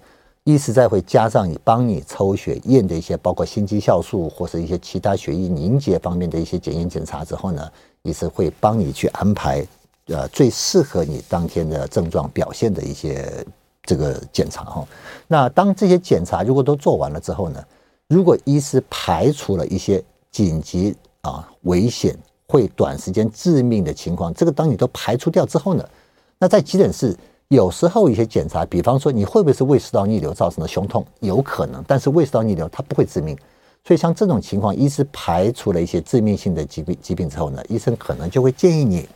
[0.44, 7.70] 医师再会加上你帮你抽血验的一些，包括心肌酵素或是一些其他血液凝结方面的一些检验检查之后呢，
[8.02, 9.64] 医师会帮你去安排，
[10.06, 13.46] 呃，最适合你当天的症状表现的一些
[13.82, 14.88] 这个检查哈。
[15.28, 17.62] 那当这些检查如果都做完了之后呢，
[18.08, 25.88] 如果医师排除了一些紧急啊危险会短时间致命的情况，这个当你都排除掉之后呢，
[26.38, 27.14] 那在急诊室。
[27.52, 33.36] 有时候一些检查，比方说你会不会是胃食道逆流造成的胸痛，有可能，但是胃食道逆流它不会致命，
[33.84, 39.06] 所以像这种情况，医师排除了一些致命性的疾病疾病之后呢，医生可能就会建议你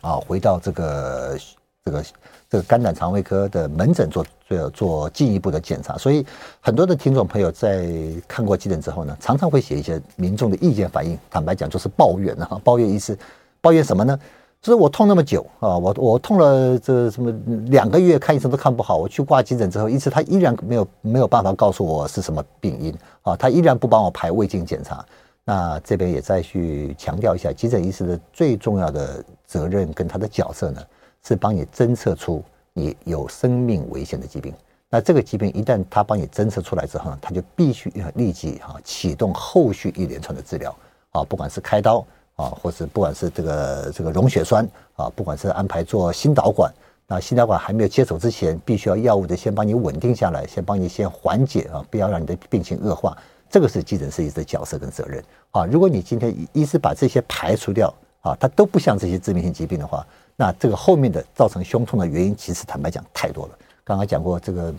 [0.00, 1.38] 啊回到这个
[1.84, 2.04] 这个
[2.50, 5.96] 这个肝胆肠胃科的门诊做做做进一步的检查。
[5.96, 6.26] 所以
[6.60, 7.88] 很多的听众朋友在
[8.26, 13.16] 看过急诊之后呢，常常会写一些民众的意见反应，坦白讲就是抱怨啊，抱怨医师，
[13.60, 14.18] 抱怨什么呢？
[14.60, 17.30] 就是我痛那么久啊，我我痛了这什么
[17.66, 22.92] 两个月看医生都看不好，我去挂急诊之后，医生他依然没有没有办法告诉我是什么病因
[23.22, 25.04] 啊，他依然不帮我排胃镜检查。
[25.44, 30.82] 那这边也再去强调一下，急诊医师的最重要的责任跟他的角色呢，
[31.22, 32.42] 是帮你侦测出
[32.72, 34.52] 你有生命危险的疾病。
[34.90, 40.74] 那这个疾病一旦他帮你侦测出来之后呢，他就必须立即哈启动后续一连串的治疗
[41.12, 42.04] 啊，不管是开刀。
[42.38, 46.72] 啊，或是不管是这个这个溶血栓啊，不管是安排做心导管，
[47.08, 53.16] 那心导管还没有接手之前，必须要药物的先帮你稳定下来，先帮你先缓解啊，不要让你的病情恶化。
[53.50, 55.20] 这个是急诊室医的角色跟责任
[55.50, 55.66] 啊。
[55.66, 63.58] 如果你今天医师把这些排除掉啊，它都不像这些致命性疾病的话，那这个后面的造成胸痛的原因，其实坦白讲太多了。
[63.82, 64.72] 刚刚讲过这个。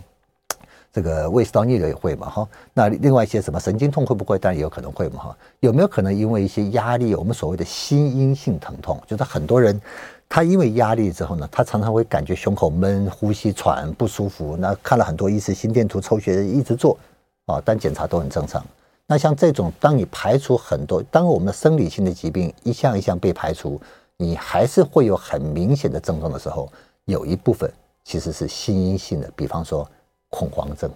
[0.92, 4.36] 这个胃食道逆流也会嘛哈，那另外一些什么神经痛会不会？
[4.38, 5.36] 当然也有可能会嘛哈。
[5.60, 9.80] 有没有可能因为一些压力，我们所谓的心因性疼痛，就是很多人
[10.28, 14.56] 他因为压力之后呢，他常常会感觉胸口闷、呼吸喘不舒服。
[14.56, 16.98] 那看了很多医师，心电图、抽血一直做
[17.46, 18.60] 啊，但检查都很正常。
[19.06, 23.80] 那像这种，当你排除很多，当我们的生理性的疾病一项一项被排除，
[24.16, 26.68] 你还是会有很明显的症状的时候，
[27.04, 27.72] 有一部分
[28.02, 29.88] 其实是心因性的，比方说。
[30.30, 30.90] 恐慌症、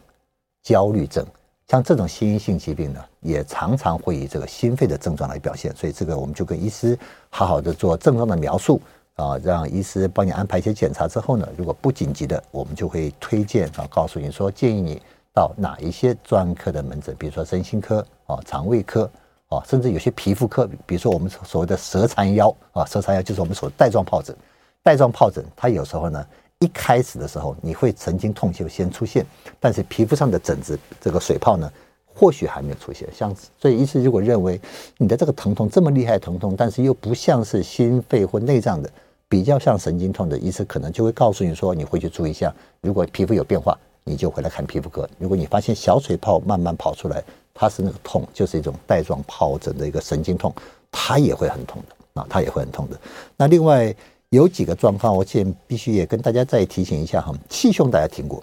[0.62, 1.26] 焦虑症，
[1.68, 5.74] 像这种心因性疾病呢，也常常会以这个心肺的症状来表现。
[5.74, 6.98] 所以这个我们就跟医师
[7.30, 8.80] 好好的做症状的描述
[9.16, 19.10] 啊，让医师帮你安排一些检查之后呢，如果不紧急的，我们就会推荐啊，告诉你说建议你到哪一些专科的门诊，比如说身心科啊、肠胃科
[19.48, 24.36] 啊，甚至有些皮肤科，比如说我们所谓的蛇缠腰啊，蛇缠腰就是我们所谓带状疱疹，
[24.82, 26.24] 带状疱疹它有时候呢。
[26.64, 29.26] 一开始的时候，你会神经痛就先出现，
[29.60, 31.70] 但是皮肤上的疹子、这个水泡呢，
[32.06, 33.06] 或许还没有出现。
[33.12, 34.58] 像所以，医师如果认为
[34.96, 38.90] 你的这个疼痛这么厉害疼痛，但是又不像是心肺或内脏的，
[39.28, 42.50] 比较像神经痛的，医师可能就会告诉你说，你回去注意一下。
[42.80, 45.06] 如果皮肤有变化，你就回来看皮肤科。
[45.18, 47.22] 如果你发现小水泡慢慢跑出来，
[47.52, 50.50] 它是那个痛，就是一种带状疱疹的一个神经痛，
[50.90, 52.98] 它也会很痛的啊，它也会很痛的。
[53.36, 53.94] 那另外。
[54.34, 57.32] 有几个状况，我现必须也跟大家再提醒一下哈。
[57.48, 58.42] 气胸大家听过，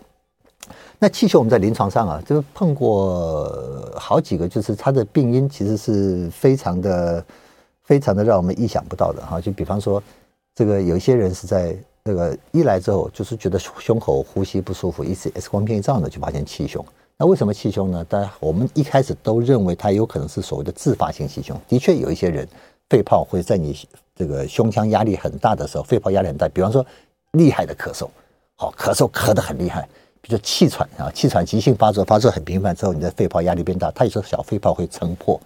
[0.97, 7.23] 那气胸我们在临床上啊，就碰过好几个，就是它的病因其实是非常的、
[7.83, 9.39] 非常的让我们意想不到的哈。
[9.39, 10.01] 就比方说，
[10.55, 16.83] 这个有一些人是在那个一来之后，就是觉得胸口呼吸不舒服，一次 X 光片一照呢，就发现气胸。
[17.17, 18.05] 那为什么气胸呢？
[18.05, 22.47] 当然我们一开始都认为它有可能是所谓的自发性气胸，的确有一些人
[22.89, 23.77] 肺泡会在你。
[24.21, 26.85] 这个胸腔压力很大的时候，肺泡压力很大，比方说
[27.31, 28.07] 厉害的咳嗽，
[28.55, 29.81] 好咳嗽咳得很厉害，
[30.21, 35.41] 比如说气喘啊，气喘急性发作，发作很频繁之后，你的肺泡压力变大，它有时候小肺泡会撑破。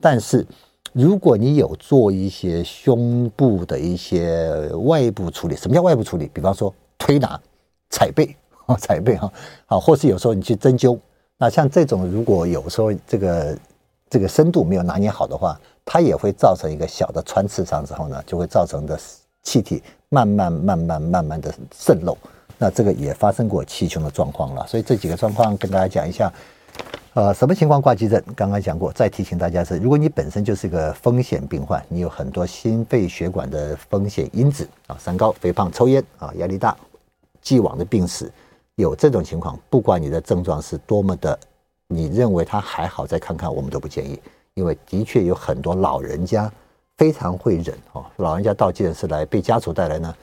[0.00, 0.46] 但是
[0.94, 6.30] 如果你有做一些胸部的一些外部处理，什么叫外部处理？
[6.32, 7.38] 比方说推拿、
[7.90, 9.30] 踩背啊，踩背哈，
[9.66, 10.98] 好，或是有时候你去针灸，
[11.36, 13.58] 那像这种如果有时候这个
[14.08, 15.60] 这个深度没有拿捏好的话。
[15.86, 19.00] 它也会造成一个小的穿刺伤之后呢，就会造成的
[19.42, 22.18] 气体慢慢、慢慢、慢慢的渗漏。
[22.58, 24.66] 那这个也发生过气胸的状况了。
[24.66, 26.30] 所以这几个状况跟大家讲一下。
[27.14, 28.22] 呃，什么情况挂急诊？
[28.34, 36.76] 刚刚讲过，再提醒大家是：如果你本身就是一个风险病患，你有很多心肺血管的风险因子啊，三高、肥胖、抽烟啊，压力大，
[37.40, 38.30] 既往的病史，
[38.74, 41.38] 有这种情况，不管你的症状是多么的，
[41.86, 44.20] 你认为他还好，再看看，我们都不建议。
[44.56, 46.50] 因为的确有很多老人家
[46.96, 50.14] 非常会忍哦，老人家到急诊室来被家属带来呢，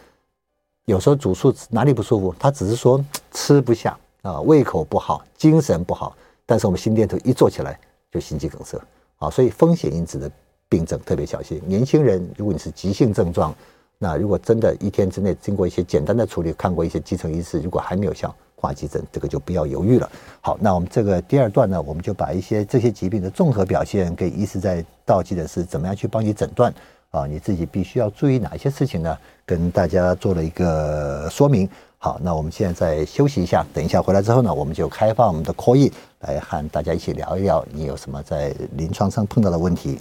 [0.86, 6.18] 有时候主诉哪里不舒服，他只是说吃不下啊，胃口不好，精神不好，
[6.48, 7.80] 但是我们心电图一做起来
[8.12, 8.76] 就心肌梗塞
[9.18, 10.30] 啊，所以风险因子的
[10.68, 11.62] 病症特别小心。
[11.68, 13.54] 年轻人，如果你是急性症状，
[14.00, 20.10] 那如果真的一天之内经过一些简单的处理，看过一些基层医师，如果还没有效，化急诊，这个就不要犹豫了。
[20.40, 26.74] 好，那我们这个第二段呢，我们就把一些这些疾病的综合表现给医师在到急诊室怎么样去帮你诊断
[27.12, 29.18] 啊，你自己必须要注意哪些事情呢？
[29.46, 31.68] 跟大家做了一个说明。
[31.98, 40.00] 好，那我们现在休息一下，等一下回来之后呢，我们就开放我们的 call in 来和大家一起聊一聊，你有什么在临床上碰到的问题。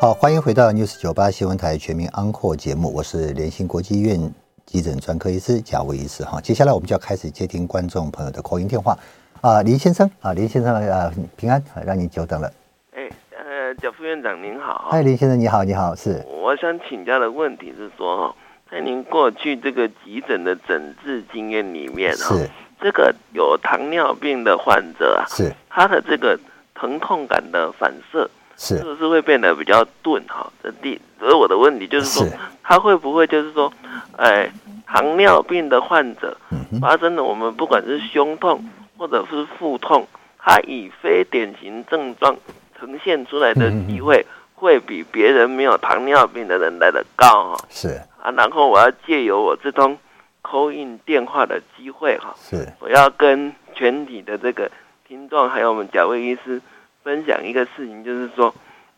[0.00, 4.32] 好，欢迎回到 News 九八新闻台全民安扣节目，我是联兴国际医院
[4.66, 6.40] 急诊专科医师贾维医师哈。
[6.40, 8.96] 接下来我们就要开始接听观众朋友的 call in 电话
[9.40, 12.50] 啊，林先生啊，林先生啊，平安，让您久等了。
[12.92, 14.88] 哎，呃，贾副院长您好。
[14.90, 16.24] 嗨，林先生你好，你好，是。
[16.26, 18.34] 我想请教的问题是说，
[18.70, 22.48] 在您过去这个急诊的诊治经验里面哈，是
[22.80, 26.38] 这个有糖尿病的患者啊，是他的这个
[26.74, 28.28] 疼痛感的反射。
[28.56, 30.22] 是，是不是会变得比较钝？
[30.28, 32.26] 哈，这第，所以我的问题就是说，
[32.62, 33.72] 他会不会就是说，
[34.16, 34.50] 哎，
[34.86, 36.36] 糖尿病的患者
[36.80, 38.64] 发生了我们不管是胸痛
[38.96, 40.06] 或者是腹痛，
[40.38, 42.36] 他以非典型症状
[42.78, 47.54] 呈现出来的机会，会比别人没有糖尿病的人来的高？
[47.54, 49.98] 哈，是啊，然后我要借由我这通
[50.42, 54.70] call in 电话的机会，哈，是，我要跟全体的这个
[55.08, 56.60] 听众还有我们贾卫医师。
[57.04, 58.52] 分享一个事情，就是说，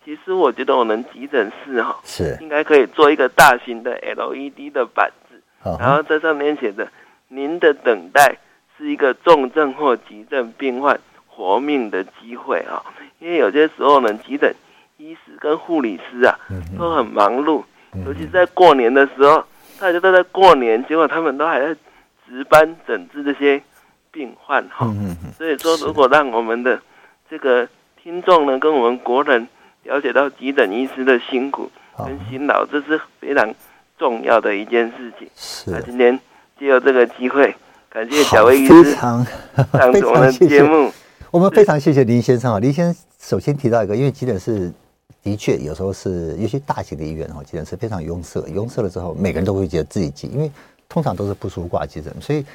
[0.05, 2.39] 其实我觉得我们急诊室哈，是。
[2.41, 5.43] 应该可以做一个大型的 LED 的板子，
[5.81, 6.89] 然后在上面写着
[7.29, 8.37] “您的等待
[8.79, 12.81] 是一个重症或急症病患活命的机会”啊，
[13.19, 14.55] 因为有些时候呢，急诊
[14.99, 16.39] 医师跟护理师啊
[16.79, 17.65] 都很忙碌，
[18.07, 19.45] 尤其在过年的时候，
[19.81, 21.75] 大家都在过年，结果他们都还在
[22.29, 23.61] 值班诊治这些
[24.13, 24.87] 病患哈，
[25.37, 26.81] 所以说如果让我们的
[27.29, 27.69] 这个
[28.07, 29.49] 听众呢，跟我们国人
[29.83, 33.53] 了解到急诊医师的辛苦跟辛劳，这是非常
[33.99, 35.29] 重要的一件事情。
[35.35, 36.17] 是，那今天
[36.57, 37.53] 借由这个机会，
[37.91, 39.27] 感谢小薇医师上
[39.73, 40.93] 我们的节目。
[41.33, 44.73] 我们非常谢谢林先生啊，林先生首先提到一个，因为急诊是
[45.25, 50.49] 的确有时候是尤其大型的医院哦，急诊是非常拥塞，拥塞了之后，每个人都会觉得自己急，因为
[50.89, 52.47] 通常都是不舒服挂急诊，所以。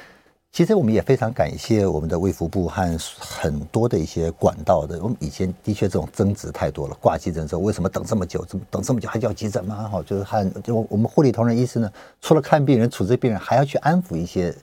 [0.52, 5.02] 其实我们也非常感谢我们的卫福部和很多的一些管道的。
[5.02, 6.94] 我们以前的确这种争执太多了。
[7.00, 8.44] 挂急诊的时候为什么等这么久？
[8.44, 9.88] 怎么等这么久还叫急诊吗？
[9.88, 14.54] 哈，就是和就我们护理同仁医师呢，除了看病人、处置病人，还要去安抚一些，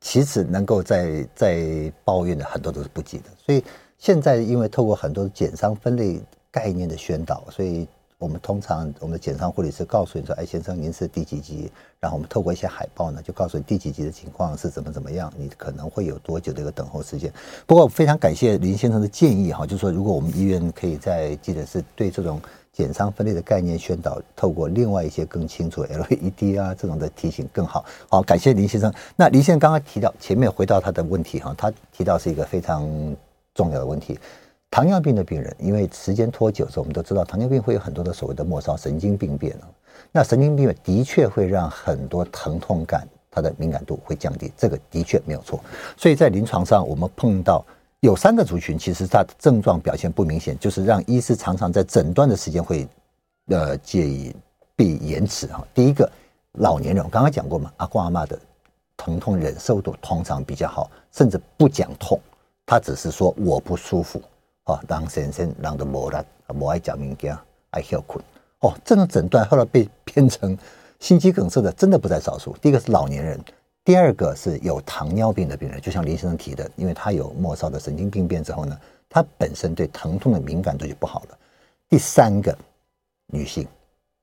[0.00, 3.24] 其实能够在在抱怨的很多都是不急的。
[3.36, 3.62] 所以
[3.98, 6.18] 现在因为透过很多检伤分类
[6.50, 7.86] 概念的宣导，所以。
[8.18, 17.32] 我们通常，我们的检伤护理师告诉你说：“哎，先生，您是第几级？”然后我们透过一些海报呢，就告诉你第几级的情况是怎么怎么样，你可能会有多久的一个等候时间。
[17.64, 27.84] 不过非常感谢林先生的建议哈，就是说如果我们医院可以在急诊室对这种检伤分类的概念宣导，透过另外一些更清楚 LED 啊这种的提醒更好。
[28.10, 28.92] 好，感谢林先生。
[29.14, 32.84] 那林先生刚刚提到前面回到他的问题哈，他提到是一个非常
[33.54, 34.18] 重要的问题。
[34.70, 39.56] 糖尿病的病人，因为时间拖久之后，我们都知道糖尿病会有很多的所谓的末梢神经病变。
[40.12, 45.58] 那神经病变的确会让很多疼痛感它的敏感度会降低，这个的确没有错。
[45.96, 47.64] 所以在临床上，我们碰到
[48.00, 52.86] 有三个族群，其实它的症状表现不明显，就是让医师常常在诊断的时间会
[53.46, 54.34] 呃介意
[54.76, 55.66] 被延迟哈。
[55.74, 56.08] 第一个，
[56.58, 58.38] 老年人，我刚刚讲过嘛，阿公阿嬷的
[58.96, 62.20] 疼痛忍受度通常比较好，甚至不讲痛，
[62.66, 64.22] 他只是说我不舒服。
[64.68, 66.16] 哦，当先生让的无力，
[66.48, 67.34] 无爱讲物件，
[67.70, 68.22] 爱休困。
[68.60, 70.56] 哦，这种诊断后来被变成
[71.00, 72.54] 心肌梗塞的，真的不在少数。
[72.60, 73.40] 第一个是老年人，
[73.82, 78.78] 第二个是有糖尿病的病人，就像林先生提的，因为他有末梢的神经病变之后呢，
[79.08, 81.38] 他本身对疼痛的敏感度就不好了。
[81.88, 82.54] 第三个，
[83.28, 83.66] 女性，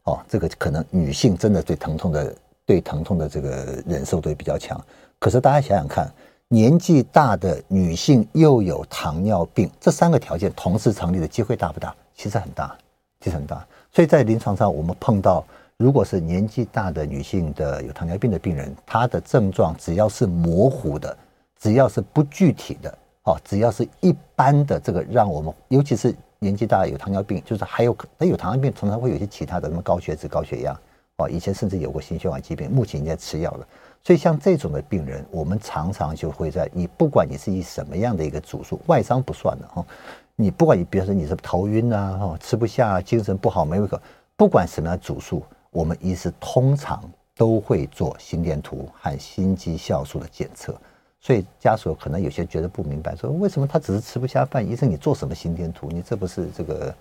[0.03, 2.35] 哦，这个可能女性真的对疼痛的
[2.67, 4.79] 对疼痛的这个忍受度比较强。
[5.17, 6.07] 可是大家想想看。
[6.49, 11.93] 年纪大的女性又有糖尿病，这三个条件同时成立的机会大不大？
[12.13, 12.77] 其实很大，
[13.19, 13.65] 其实很大。
[13.91, 15.43] 所以在临床上，我们碰到
[15.77, 21.17] 如果是年纪大的女性的有糖尿病的病人，她的症状只要是模糊的，
[21.59, 30.79] 只要是不具体的，哦，只要是一般的，这个让我们，尤其是年纪大有糖尿病，就是还有她有糖尿病，常常会有一些其他的什么高血脂、高血压，
[31.17, 33.67] 哦，以前甚至有过心血管疾病，目前已经在吃药了。
[34.05, 39.83] 所以像这种的病人，我们常常就会在你不管你是以什么样的一个主诉，外伤不算的哈，
[40.35, 43.99] 你不管你比如说你是头晕啊，哈，吃不下，精神不好，没胃口，
[44.37, 47.01] 不管什么样的主诉，我们医师通常
[47.35, 50.79] 都会做心电图和心肌酵素的检测。
[51.19, 55.89] 所以家属可能有些觉得不明白，说为什么他只是吃不下饭，医生你做什么心电图？
[55.89, 56.95] 你这不是这个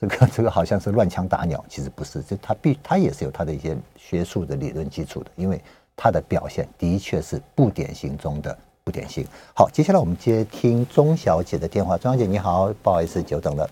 [0.00, 1.62] 这个这个好像是乱枪打鸟？
[1.68, 5.60] 其实不是，这他必他也是有他的一些学术的理论基础的，因为。
[5.96, 9.26] 它的表现的确是不典型中的不典型。
[9.54, 11.96] 好，接下来我们接听钟小姐的电话。
[11.96, 13.68] 钟小姐你好，不好意思久等了。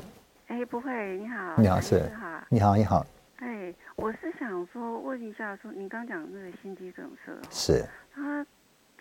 [0.46, 2.10] 哎，不会，你好，你好是，
[2.48, 3.06] 你好你好。
[3.36, 8.44] 哎，我是想说问一下，说你刚讲那个心肌梗塞，是，他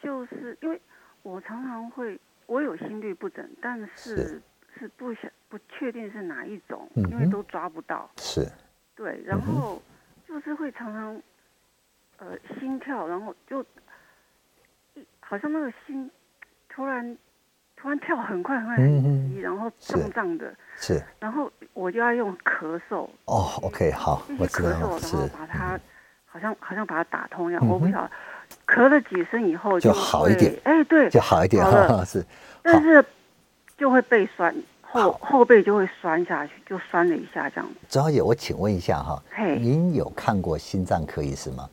[0.01, 0.79] 就是因为
[1.21, 4.41] 我常常会，我有心律不整，但是是，
[4.77, 8.09] 是不想不确定是哪一种，嗯，因为都抓不到。
[8.17, 8.45] 是，
[8.95, 9.81] 对，然后
[10.27, 11.21] 就是会常常。
[12.23, 13.61] 呃，心跳，然后就
[14.93, 16.09] 一好像那个心
[16.69, 17.17] 突然
[17.75, 23.09] 突然跳很快很快很急，嗯，然后胀胀的，是，然后我就要用咳嗽。
[23.25, 25.27] 哦，OK，好，我知道，然后。
[25.37, 25.79] 把它
[26.25, 28.11] 好像好像把它打通一样，嗯，我不晓得
[28.65, 32.25] 咳了几声以后就，就好一点，哎，对，就好一点，哈，是，
[32.61, 33.03] 但是
[33.77, 37.75] 就会被酸，后后背就会酸下去，就酸了一下这样子。
[37.89, 39.21] 钟小姐，我请问一下哈，
[39.59, 41.69] 您有看过心脏科医师吗？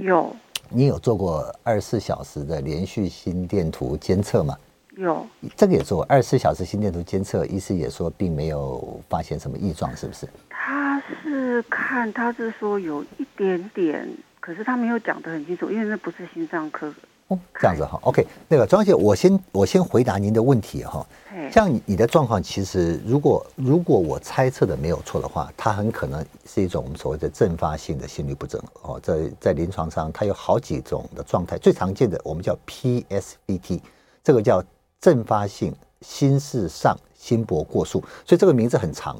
[0.00, 0.34] 有，
[0.68, 4.56] 你有做过二十四小时的连续心电图监测吗？
[4.96, 5.26] 有，
[5.56, 10.28] 这个也做过二十四小时心电图监测，医师也说并没有发现什么异状，是不是？
[10.48, 14.08] 他是看，他是说有一点点，
[14.40, 16.92] 可是他没有讲得很清楚，因为那不是心脏科。
[17.30, 21.06] 哦，这样子哈，OK，那个庄姐，我先我先回答您的问题哈。
[21.48, 28.98] 像你的状况，其实如果如果我猜测的没有错的话，它很可能是一种我们所谓的阵发性的心律不整哦。
[29.00, 33.80] 在在临床上，它有好几种的状态，最常见的我们叫 PSVT，
[34.24, 34.62] 这个叫
[35.00, 39.16] 阵发性心室上心搏过速，所以这个名字很长。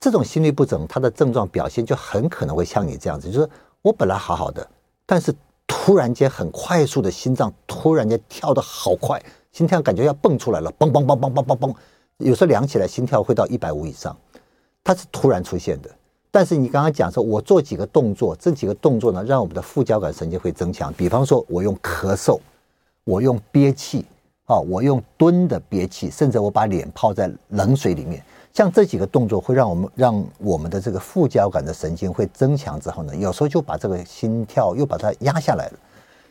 [0.00, 3.48] 这种心律不整，它的症状表现就很可能会像你这样子，就是
[3.80, 4.68] 我本来好好的，
[5.06, 5.32] 但是。
[5.84, 9.22] 突然间很快速的心脏突然间跳得好快，
[9.52, 11.74] 心跳感觉要蹦出来了，嘣嘣嘣嘣嘣嘣嘣，
[12.16, 14.16] 有时候量起来心跳会到一百五以上，
[14.82, 15.90] 它是突然出现的。
[16.30, 20.90] 但是你刚刚讲说，我做几个动作，这几个动作呢，让我们的副交感神经会增强。
[20.94, 22.40] 比方说，我用咳嗽，
[23.04, 24.06] 我用憋气，
[24.46, 28.24] 啊，我用蹲的憋气，甚至我把脸泡在冷水里面。
[28.54, 35.78] 像这几个动作会让我们让我们的这个副交感的神经会增强之后呢，有时候就把这个心跳又把它压下来了。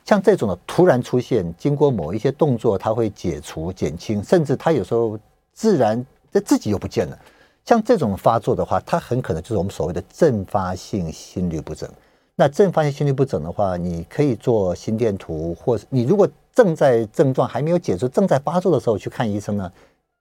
[0.05, 5.19] 像这种的突然出现，经过某一些动作，它会解除减轻，甚至它有时候
[5.53, 7.19] 自然这自己又不见了。
[7.65, 11.89] 像这种发作的话，它很可能就是我们所谓的阵发性心律不整。
[12.36, 19.69] 那阵发性心律不整的话，你可以做心电图，或是你如果正在症状还没有解除、正在发作的时候去看医生呢。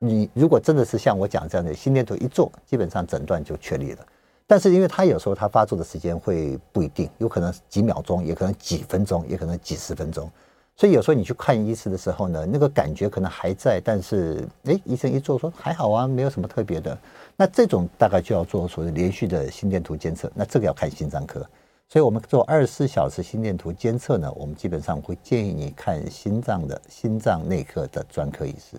[0.05, 4.05] 你如果真的是像我讲这样的心电图一做，基本上诊断就确立了。
[4.49, 10.29] 但是因为他有时候他发作的时间会不一定，有可能几秒钟，也可能几分钟，也可能几十分钟。
[10.75, 16.99] 所以有时候你去看医师的时候呢，那个感觉可能还在，但是诶，医生一做说还好啊，没有什么特别的。
[17.37, 21.47] 那这种大概就要做所谓连续的心电图监测，那这个要看心脏科。
[21.89, 28.77] 所以我们做二十四小时心电图监测呢，我们基本上会建议你看心脏的心脏内科的专科医师。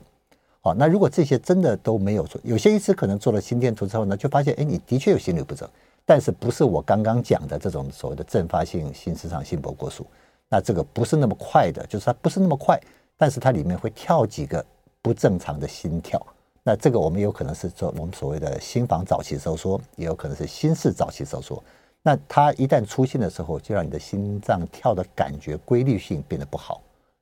[0.66, 5.70] 好，那如果这些真的都没有做，有些医师可能做了心电图之后呢，就发现，哎，你的确有心律不整，
[6.06, 10.08] 但是不是我刚刚讲的这种所谓的阵发性心室上心搏过速，
[10.48, 12.80] 那这个不是那么快的，就是它不是那么快，
[13.18, 14.66] 但是它里面会跳几个
[15.02, 16.26] 不正常的心跳，
[16.64, 21.62] 那这个我们有可能是做我们所谓的心房早期收缩，也有可能是心室早期收缩，
[22.02, 26.80] 那它一旦出现的时候，就让你的心脏跳的感觉规律性变得不好，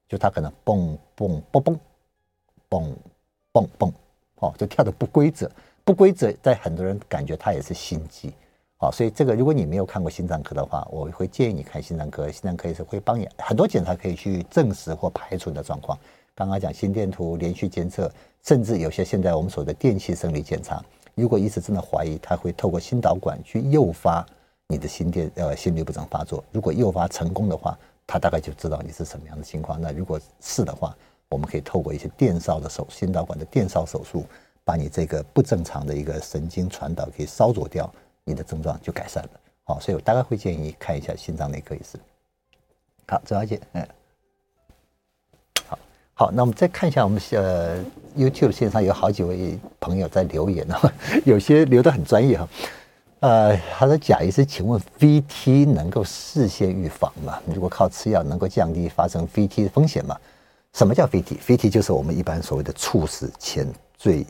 [0.07, 1.79] 就它可能蹦蹦蹦蹦
[2.69, 2.95] 蹦。
[3.51, 3.91] 蹦蹦，
[4.39, 5.49] 哦，就跳得不规则，
[5.83, 8.31] 不规则，在很多人感觉它也是心悸，
[8.79, 15.97] 哦，所以这个如果你没有看过心脏科的话，我会建议你看心脏科，心脏科医生会帮你很多检查可以去证实或排除你的状况。
[16.33, 18.09] 刚刚讲心电图连续监测，
[18.43, 20.83] 甚至有些现在我们所谓的电气生理检查，
[21.13, 24.25] 如果医生真的怀疑，他会透过心导管去诱发
[24.67, 26.41] 你的心电呃心律不整发作。
[26.51, 27.77] 如果诱发成功的话，
[28.07, 29.79] 他大概就知道你是什么样的情况。
[29.79, 30.95] 那如果是的话，
[31.31, 34.25] 我们可以透过一些电烧的手心导管的电烧手术，
[34.65, 37.89] 把你这个不正常的一个神经传导给烧灼掉，
[38.25, 39.29] 你的症状就改善了。
[39.63, 41.97] 好，所以我大概会建议看一下心脏内科医师。
[43.07, 43.87] 好，周小姐，嗯，
[45.67, 45.79] 好
[46.13, 47.81] 好，那我们再看一下我们呃
[48.17, 52.45] YouTube 线上有好几位朋友在留言啊， 有些留得很专业哈。
[53.21, 57.41] 呃，他说贾医师，请问 VT 能够事先预防吗？
[57.45, 60.19] 如果靠吃药能够降低发生 VT 的风险吗？
[60.73, 61.35] 什么叫飞踢？
[61.35, 63.67] 飞踢就是我们一般所谓的猝死前
[63.97, 64.25] 最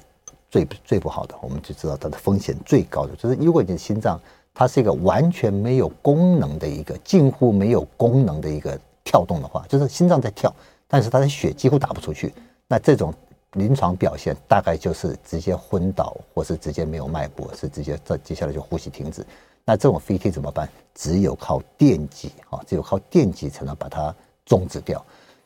[0.49, 4.19] 最最不好的，我们就知道它的风险最高的，就是如果你的心脏
[4.53, 10.53] 它是一个完全没有功能的一个近乎没有功能的一个跳动的话，就是心脏在跳，
[10.87, 12.33] 但是它的血几乎打不出去，
[12.67, 13.13] 那这种
[13.53, 19.25] 临床表现大概就是直接昏倒，或是直接没有脉搏，是直接这接下来就呼吸停止。
[19.63, 20.67] 那这种飞踢怎么办？
[20.95, 24.13] 只有靠电击啊，只有靠电击才能把它
[24.43, 25.05] 终止掉。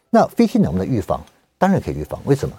[0.10, 1.22] 那 VT 能不能预防？
[1.58, 2.20] 当然可以预防。
[2.26, 2.56] 为什么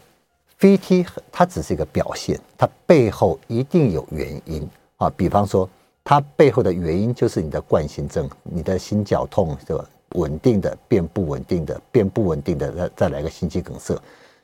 [0.60, 5.10] ？VT 它只是一个表现，它背后一定有原因啊。
[5.16, 5.68] 比方说，
[6.04, 9.84] 它背后的原因就是你的冠心症，你的心绞痛，对吧？
[10.10, 14.00] 稳定的变不稳定的，变不稳定的，再再来个心肌梗塞。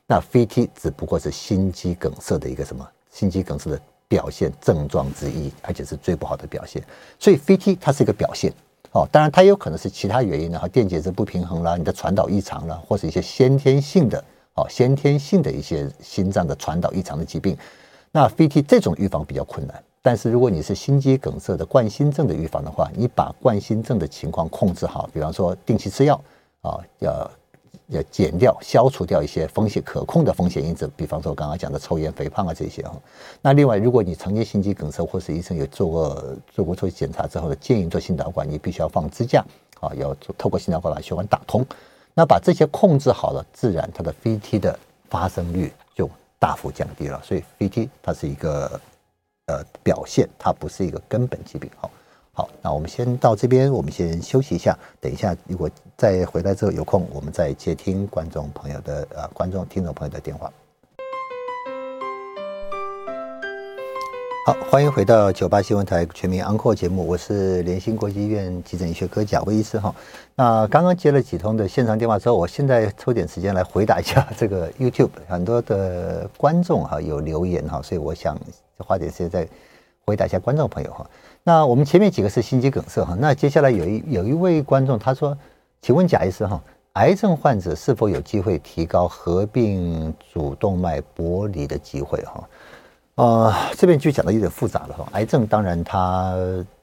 [0.07, 2.87] 那 VT 只不过是心肌梗塞的一个什么？
[3.11, 6.83] 心肌梗塞的表现症状之一，而且是最不好的表现。
[7.19, 8.53] 所以 VT 它是一个表现
[8.93, 14.23] 哦，当然它有可能是其他原因的哈，电解质不平衡了，你的传导异常了，或是一些先天性的
[14.55, 17.57] 哦，先天性的一些心脏的传导异常的疾病。
[18.11, 26.21] 那 VT 这种预防比较困难，但是如果你是心肌梗塞的冠心症的预防的话，你把冠心症的情况控制好，比方说定期吃药
[26.61, 27.31] 啊，要。
[27.89, 32.95] 要减掉、消除掉一些风险可控的风险因子，比方说我刚刚讲的抽烟、肥胖啊这些哈。
[33.41, 39.45] 那另外，如果你曾经心肌梗塞，或是医生有做过做过做检查之后的建议做心导管，你必须要放支架
[39.81, 41.65] 啊，要做透过心导管把血管打通。
[42.15, 44.79] 那把这些控制好了，自然它的 VT 的
[45.11, 46.09] 发生率就
[46.39, 47.21] 大幅降低了。
[47.23, 48.81] 所以 VT 它是一个
[49.47, 51.71] 呃表现，它不是一个根本疾病。
[51.77, 51.91] 好。
[52.35, 54.75] 好，那我们先到这边，我们先休息一下。
[54.99, 55.69] 等一下，如果
[55.99, 60.51] 再回来之后有空，我们再接听观众朋友的呃，观众听众朋友的电话。
[64.47, 69.95] 好，欢迎回到九八新闻台全民安扣节目，我是联兴国际医院急诊医学科贾威医师哈。
[70.35, 78.41] 那刚刚接了几通的现场电话之后，我现在抽点时间来回答一下这个 YouTube 很多的观众哈有留言哈，所以我想
[78.79, 79.47] 花点时间再
[80.07, 81.07] 回答一下观众朋友哈。
[81.45, 85.37] 那我们前面几个是心肌梗塞哈，那接下来有一有一位观众他说，
[85.81, 86.63] 请问贾医师哈，
[86.93, 92.49] 癌症患者是否有机会提高合并主动脉剥离的机会哈？
[93.17, 95.07] 呃，这边就讲的有点复杂了哈。
[95.13, 96.33] 癌症当然它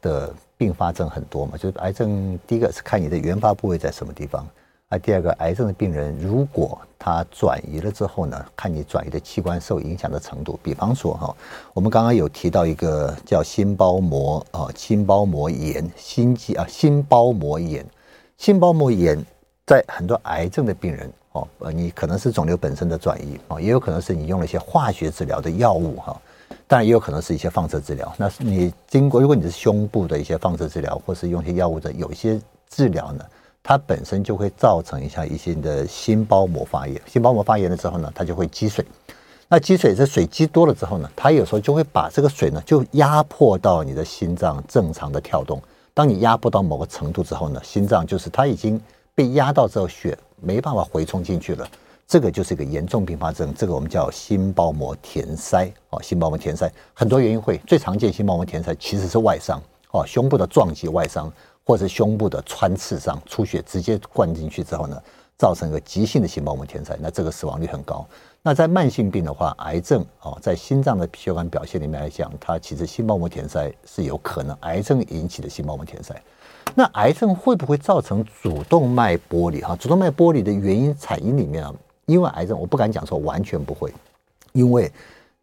[0.02, 4.46] 的并发症很多嘛，就是癌症第一个是看你的原发部位在什么地方。
[4.90, 10.60] 啊，第二个，癌症的病人如果他转移了之后呢，看你转移的器官受影响的程度。
[10.64, 11.36] 比方说哈，
[11.76, 17.86] 我们刚刚有提到一个叫心包膜啊，心包膜炎、心肌啊，心包膜炎、
[18.38, 19.24] 心包膜炎，
[19.68, 26.20] 在很多癌症的病人哦，呃，你可能是肿瘤本身的转移啊，也有可能是你用了一些化学治疗的药物哈，
[26.66, 28.12] 当然也有可能是一些放射治疗。
[28.18, 33.24] 那是你经过，如果你是胸部的一些放射治疗，或是用一些药物的，有一些治疗呢。
[33.62, 38.86] 它本身就会造成一下一些的心包膜发炎，心包膜发炎了之后呢，它就会积水。
[39.48, 45.62] 那积水，这水积多了之后呢，它有时候就会把这个水呢，就压迫到你的心脏正常的跳动。
[45.94, 48.80] 当你压迫到某个程度之后呢，心脏就是它已经
[49.14, 51.68] 被压到之后，血没办法回冲进去了。
[52.08, 61.32] 这个就是一个严重并发症，这个我们叫心包膜填塞哦，心包膜填塞很多原因会，最常见心包膜填塞其实是外伤哦，胸部的撞击外伤。
[61.70, 65.00] 或者胸部的穿刺伤出血直接灌进去之后呢，
[65.38, 68.04] 造成一个急性的心包膜填塞，那这个死亡率很高。
[68.42, 76.20] 那在慢性病的话，癌症哦，在心脏的血管表现里面来讲，它其实心包膜填塞是有可能癌症引起的心包膜填塞。
[76.74, 79.62] 那癌症会不会造成主动脉剥离？
[79.62, 81.72] 哈，主动脉剥离的原因产因里面啊，
[82.08, 83.94] 因为癌症我不敢讲说完全不会，
[84.54, 84.92] 因为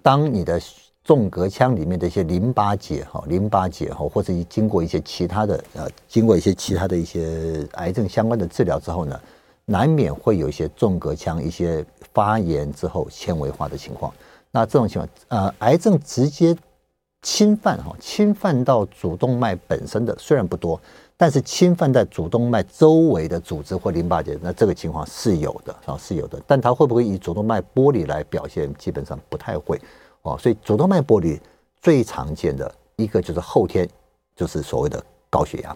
[0.02, 0.60] 当你的。
[1.06, 9.20] 纵隔腔里面的一些淋巴结哈，淋巴结哈，或者经过一些其他的呃，经过一些其他的一些癌症相关的治疗之后呢，
[9.66, 14.12] 难免会有一些纵隔腔一些发炎之后纤维化的情况。
[14.50, 16.56] 那这种情况，呃，癌症直接
[17.22, 20.80] 侵犯哈，侵犯到主动脉本身的虽然不多，
[21.16, 26.42] 但是侵犯在主动脉周围的组织或淋巴结，那这个情况是有的啊，是有的。
[26.48, 28.74] 但它会不会以主动脉剥离来表现？
[28.74, 29.80] 基本上不太会。
[30.26, 31.40] 哦，所以主动脉剥离
[31.80, 33.88] 最常见的一个就是后天，
[34.34, 35.72] 就是所谓的高血压；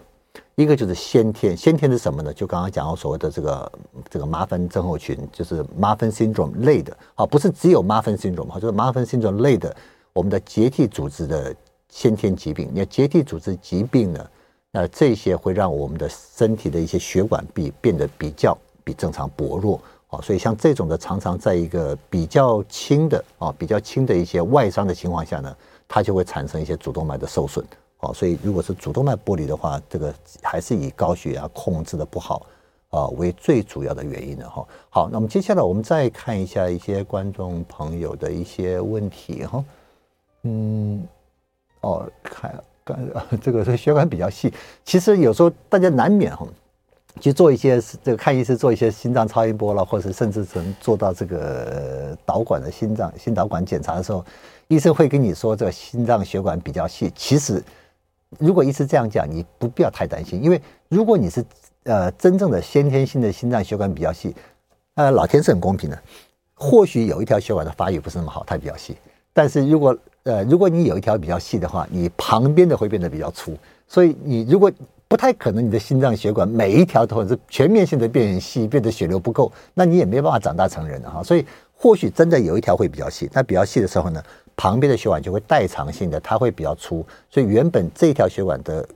[0.55, 2.33] 一个就是先天，先天是什么呢？
[2.33, 3.71] 就刚刚讲到所谓的这个
[4.09, 9.73] 这个马芬症候群，就是 Marfan syndrome 类的啊，不是只有 Marfan syndrome 哈，就是 Marfan syndrome 类的
[10.11, 11.55] 我们的结缔组织的
[11.87, 12.69] 先天疾病。
[12.73, 14.29] 那结缔组织疾病呢，
[14.71, 19.79] 那这些会让我们的身体的一些血管壁变得比较比正常薄弱。
[20.11, 25.55] 哦，所以像这种的，常常在一个比较轻的啊，比较轻的一些外伤的情况下呢，
[25.87, 27.65] 它就会产生一些主动脉的受损。
[28.01, 32.45] 哦，所以如果是主动脉剥离的话，这个还是以高血压控制的不好
[32.89, 34.67] 啊为最主要的原因的哈。
[34.89, 39.63] 好，那么接下来我们再看一下一些观众朋友的一些问题哈。
[40.43, 41.07] 嗯，
[41.81, 42.99] 哦，看，刚
[43.39, 44.51] 这个是血管比较细，
[44.83, 46.45] 其实有时候大家难免哈。
[47.19, 54.25] 去做一些这个看医师做一些心脏超音波了，或者甚至能做到这个导管的心脏心导管检查的时候，
[54.67, 57.11] 医生会跟你说这个心脏血管比较细。
[57.15, 57.61] 其实
[58.39, 61.43] 如果医师这样讲，你不必要太担心，因为如果你是
[61.83, 64.33] 呃真正的先天性的心脏血管比较细，
[64.95, 66.01] 呃，老天是很公平的，
[66.53, 68.95] 或许有一条血管的发育不是那么好，它比较细，
[69.33, 73.57] 但是如果呃如果你有一条比较细的话，你旁边的会变得比较粗，
[73.87, 74.71] 所以你如果
[75.11, 81.45] 不太可能你的心脏血管每一条都是全面性的变细，变得血流不够，那你也没办法长大成人的哈，所以。
[81.75, 84.23] 或许真的有一条会比较细，那比较细的时候呢，
[84.55, 88.87] 旁边的血管就会代偿性的，它会比较粗，所以原本这条血管的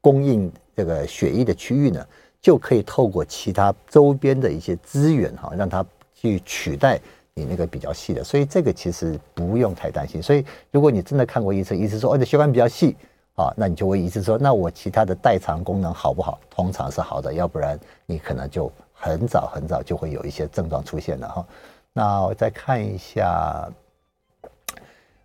[0.00, 2.02] 供应这个血液的区域呢，
[2.40, 6.98] 就可以透过其他周边的一些资源哈，让它去取代
[7.34, 10.22] 你那个比较细的，所以这个其实不用太担心。
[10.22, 12.96] 所以如果你真的看过医生，医生说哦，你的血管比较细
[13.36, 16.38] 啊，那你就会一直说，那我其他的代偿功能好不好？
[16.50, 21.46] 通常是好的，要不然你可能就很早很早就会有一些症状出现了哈。
[21.92, 23.66] 那我再看一下，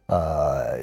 [0.05, 0.79] 呃，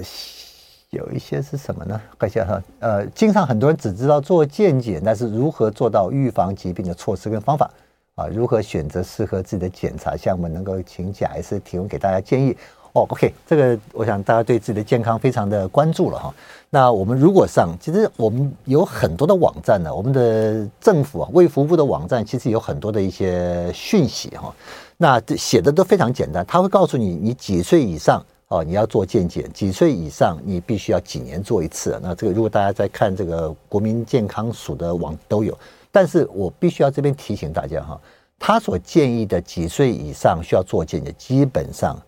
[0.91, 1.99] 有一些是什么呢？
[2.19, 7.71] 看一下哈，呃，经常很多人只知道做健检，但是如何做到预防疾病的措施跟方法
[8.15, 8.27] 啊？
[8.27, 10.47] 如何选择适合自己的检查项目？
[10.49, 12.55] 能够请贾医师提供给大家建议。
[12.93, 16.35] 哦，OK，这个我想大家对自己的健康非常的关注了哈。
[16.69, 24.55] 那我们如果上，其实我们有很多的网站呢，我们的政府啊，卫福部的网站其实有很多的一些讯息哈。
[24.99, 31.99] 那写的都非常简单，他会告诉你，你几岁以上哦，你要做健检；几岁以上，你必须要几年做一次。
[32.03, 35.59] 那这个如果大家在看这个国民健康署的网都有，
[35.91, 37.99] 但是我必须要这边提醒大家哈，
[38.39, 41.99] 他所建议的几岁以上需要做健检，基本上。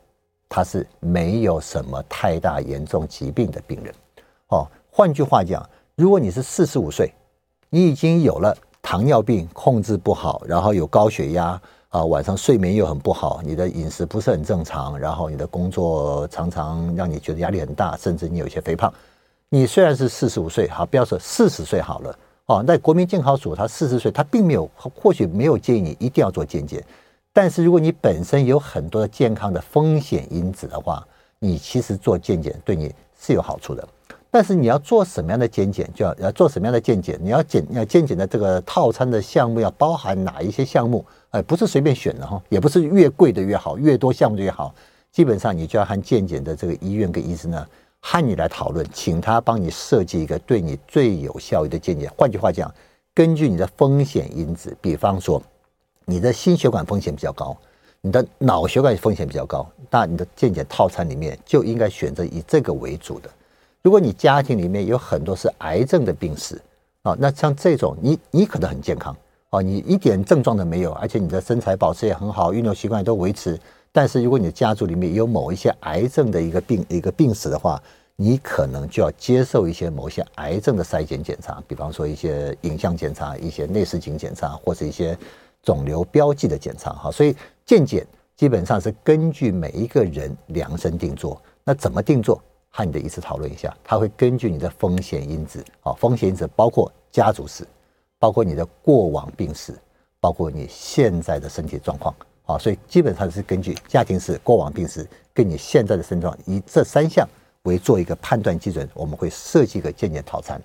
[0.48, 3.94] 他是没有什么太大严重疾病的病人，
[4.48, 7.12] 哦，换句话讲，如果你是四十五岁，
[7.70, 18.92] 你已经有了糖尿病，控制不好，然后有高血压啊，晚上睡眠又很不好，你的饮食不是很正常，然后你的工作常常让你觉得压力很大，甚至你有些肥胖。
[19.48, 26.84] 你虽然是四十五岁，好，不要说四十岁好了，哦，那国民健康署他四十岁，他并没有，或许没有建议你一定要做健检。
[27.36, 31.04] 但是如果你本身有很多的健康的风险因子的话，
[31.40, 33.86] 你其实做健检对你是有好处的。
[34.30, 41.04] 但是你要做什么样的健检，就要要做什么样的健检，你要检要健检的这个套餐的项目要包含哪一些项目？
[41.30, 44.72] 哎，不是随便选的哈，也不是越贵的越好，越多项目的越好。
[45.10, 47.66] 基本上你就要和健检的这个医院跟医生呢，
[47.98, 52.08] 和你来讨论，请他帮你设计一个对你最有效益的健检。
[52.16, 52.72] 换句话讲，
[53.12, 55.42] 根据你的风险因子，比方说。
[56.06, 57.56] 你的心血管风险比较高，
[58.02, 63.30] 你的脑血管风险比较高，那你的健检套餐里面就应该选择以这个为主的。
[63.80, 66.60] 如果你家庭里面有很多是癌症的病史
[67.02, 69.16] 啊，那像这种你你可能很健康
[69.48, 73.58] 啊，你一点症状都没有，而且你的身材保持也很好，运动习惯也都维持。
[73.90, 77.82] 但是如果你的家族里面有某一些癌症的一个病一个病史的话，
[78.16, 85.16] 你可能就要接受一些某些癌症的筛检检查，比方说一些影像检查、一些内视镜检查或者一些。
[85.64, 87.34] 肿瘤标记的检查，哈，所以
[87.64, 88.06] 健检
[88.36, 91.40] 基本上是根据每一个人量身定做。
[91.64, 92.40] 那怎么定做？
[92.68, 93.74] 和你的医师讨论一下。
[93.82, 97.66] 他会根据你的风险因子，啊，风险因子包括家族史，
[98.18, 99.72] 包括你的过往病史，
[100.20, 102.14] 包括你现在的身体状况，
[102.46, 107.26] 啊，所以基本上是根据家庭史、过往病史跟你现在的身状，以这三项
[107.62, 110.60] 为做一个判断基准，我们会设计一个健检套餐。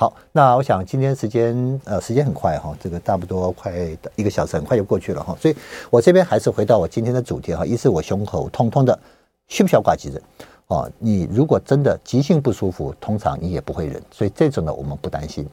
[0.00, 3.72] 好，那我想今天时间呃时间很快哈，这个差不多快
[4.14, 5.56] 一个小时很快就过去了哈，所以
[5.90, 8.96] 我这边还是回到我今天的主题哈，一是我胸口痛痛的，
[9.48, 10.22] 需不需要挂急诊？
[10.68, 15.44] 哦，你如果真的急性不舒服，通常你也不会忍，所以这种呢我们不担心，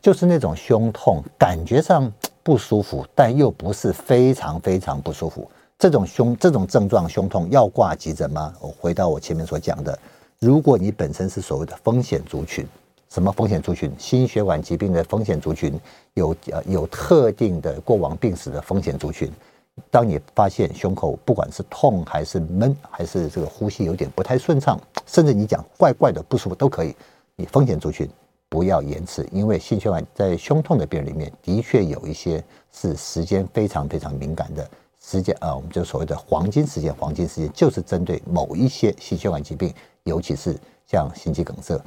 [0.00, 2.10] 就是那种胸痛感觉上
[2.42, 5.46] 不舒服，但又不是非常非常不舒服，
[5.78, 8.54] 这种胸这种症状胸痛要挂急诊吗？
[8.58, 9.98] 我回到我前面所讲的，
[10.38, 12.66] 如果你本身是所谓的风险族群。
[13.12, 13.92] 什么风险族群？
[13.98, 15.78] 心血管疾病的风险族群，
[16.14, 19.30] 有呃有特定的过往病史的风险族群。
[19.90, 26.96] 当你发现胸口不管是痛还是闷，还是这个呼吸有点不太顺畅，甚至你讲怪怪的不舒服都可以，
[27.36, 28.08] 你风险族群
[28.48, 32.42] 不要延迟，因为心血管在胸痛的病人里面的确有一些
[32.72, 34.66] 是时间非常非常敏感的
[35.04, 39.70] 时间啊，我们就所谓的黄金时间，黄金时间就是针对某一些心血管疾病，
[40.04, 41.78] 尤其是像心肌梗塞。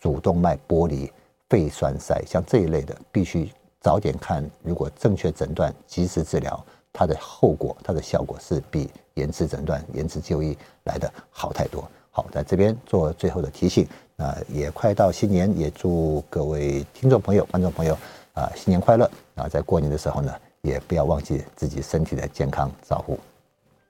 [0.00, 1.12] 主动脉剥离、
[1.48, 4.48] 肺栓塞，像这一类的，必须早点看。
[4.62, 11.86] 如果正确诊断、及时治疗，它的后果、它的效果是比延迟诊断、延迟就医来的好太多。
[12.10, 13.86] 好，在这边做最后的提醒。
[14.16, 17.96] 那也快到新年，也祝各位听众朋友、观众朋友
[18.34, 19.10] 啊，新年快乐！
[19.36, 23.18] 啊，在过年的时候呢，也不要忘记自己身体的健康照护。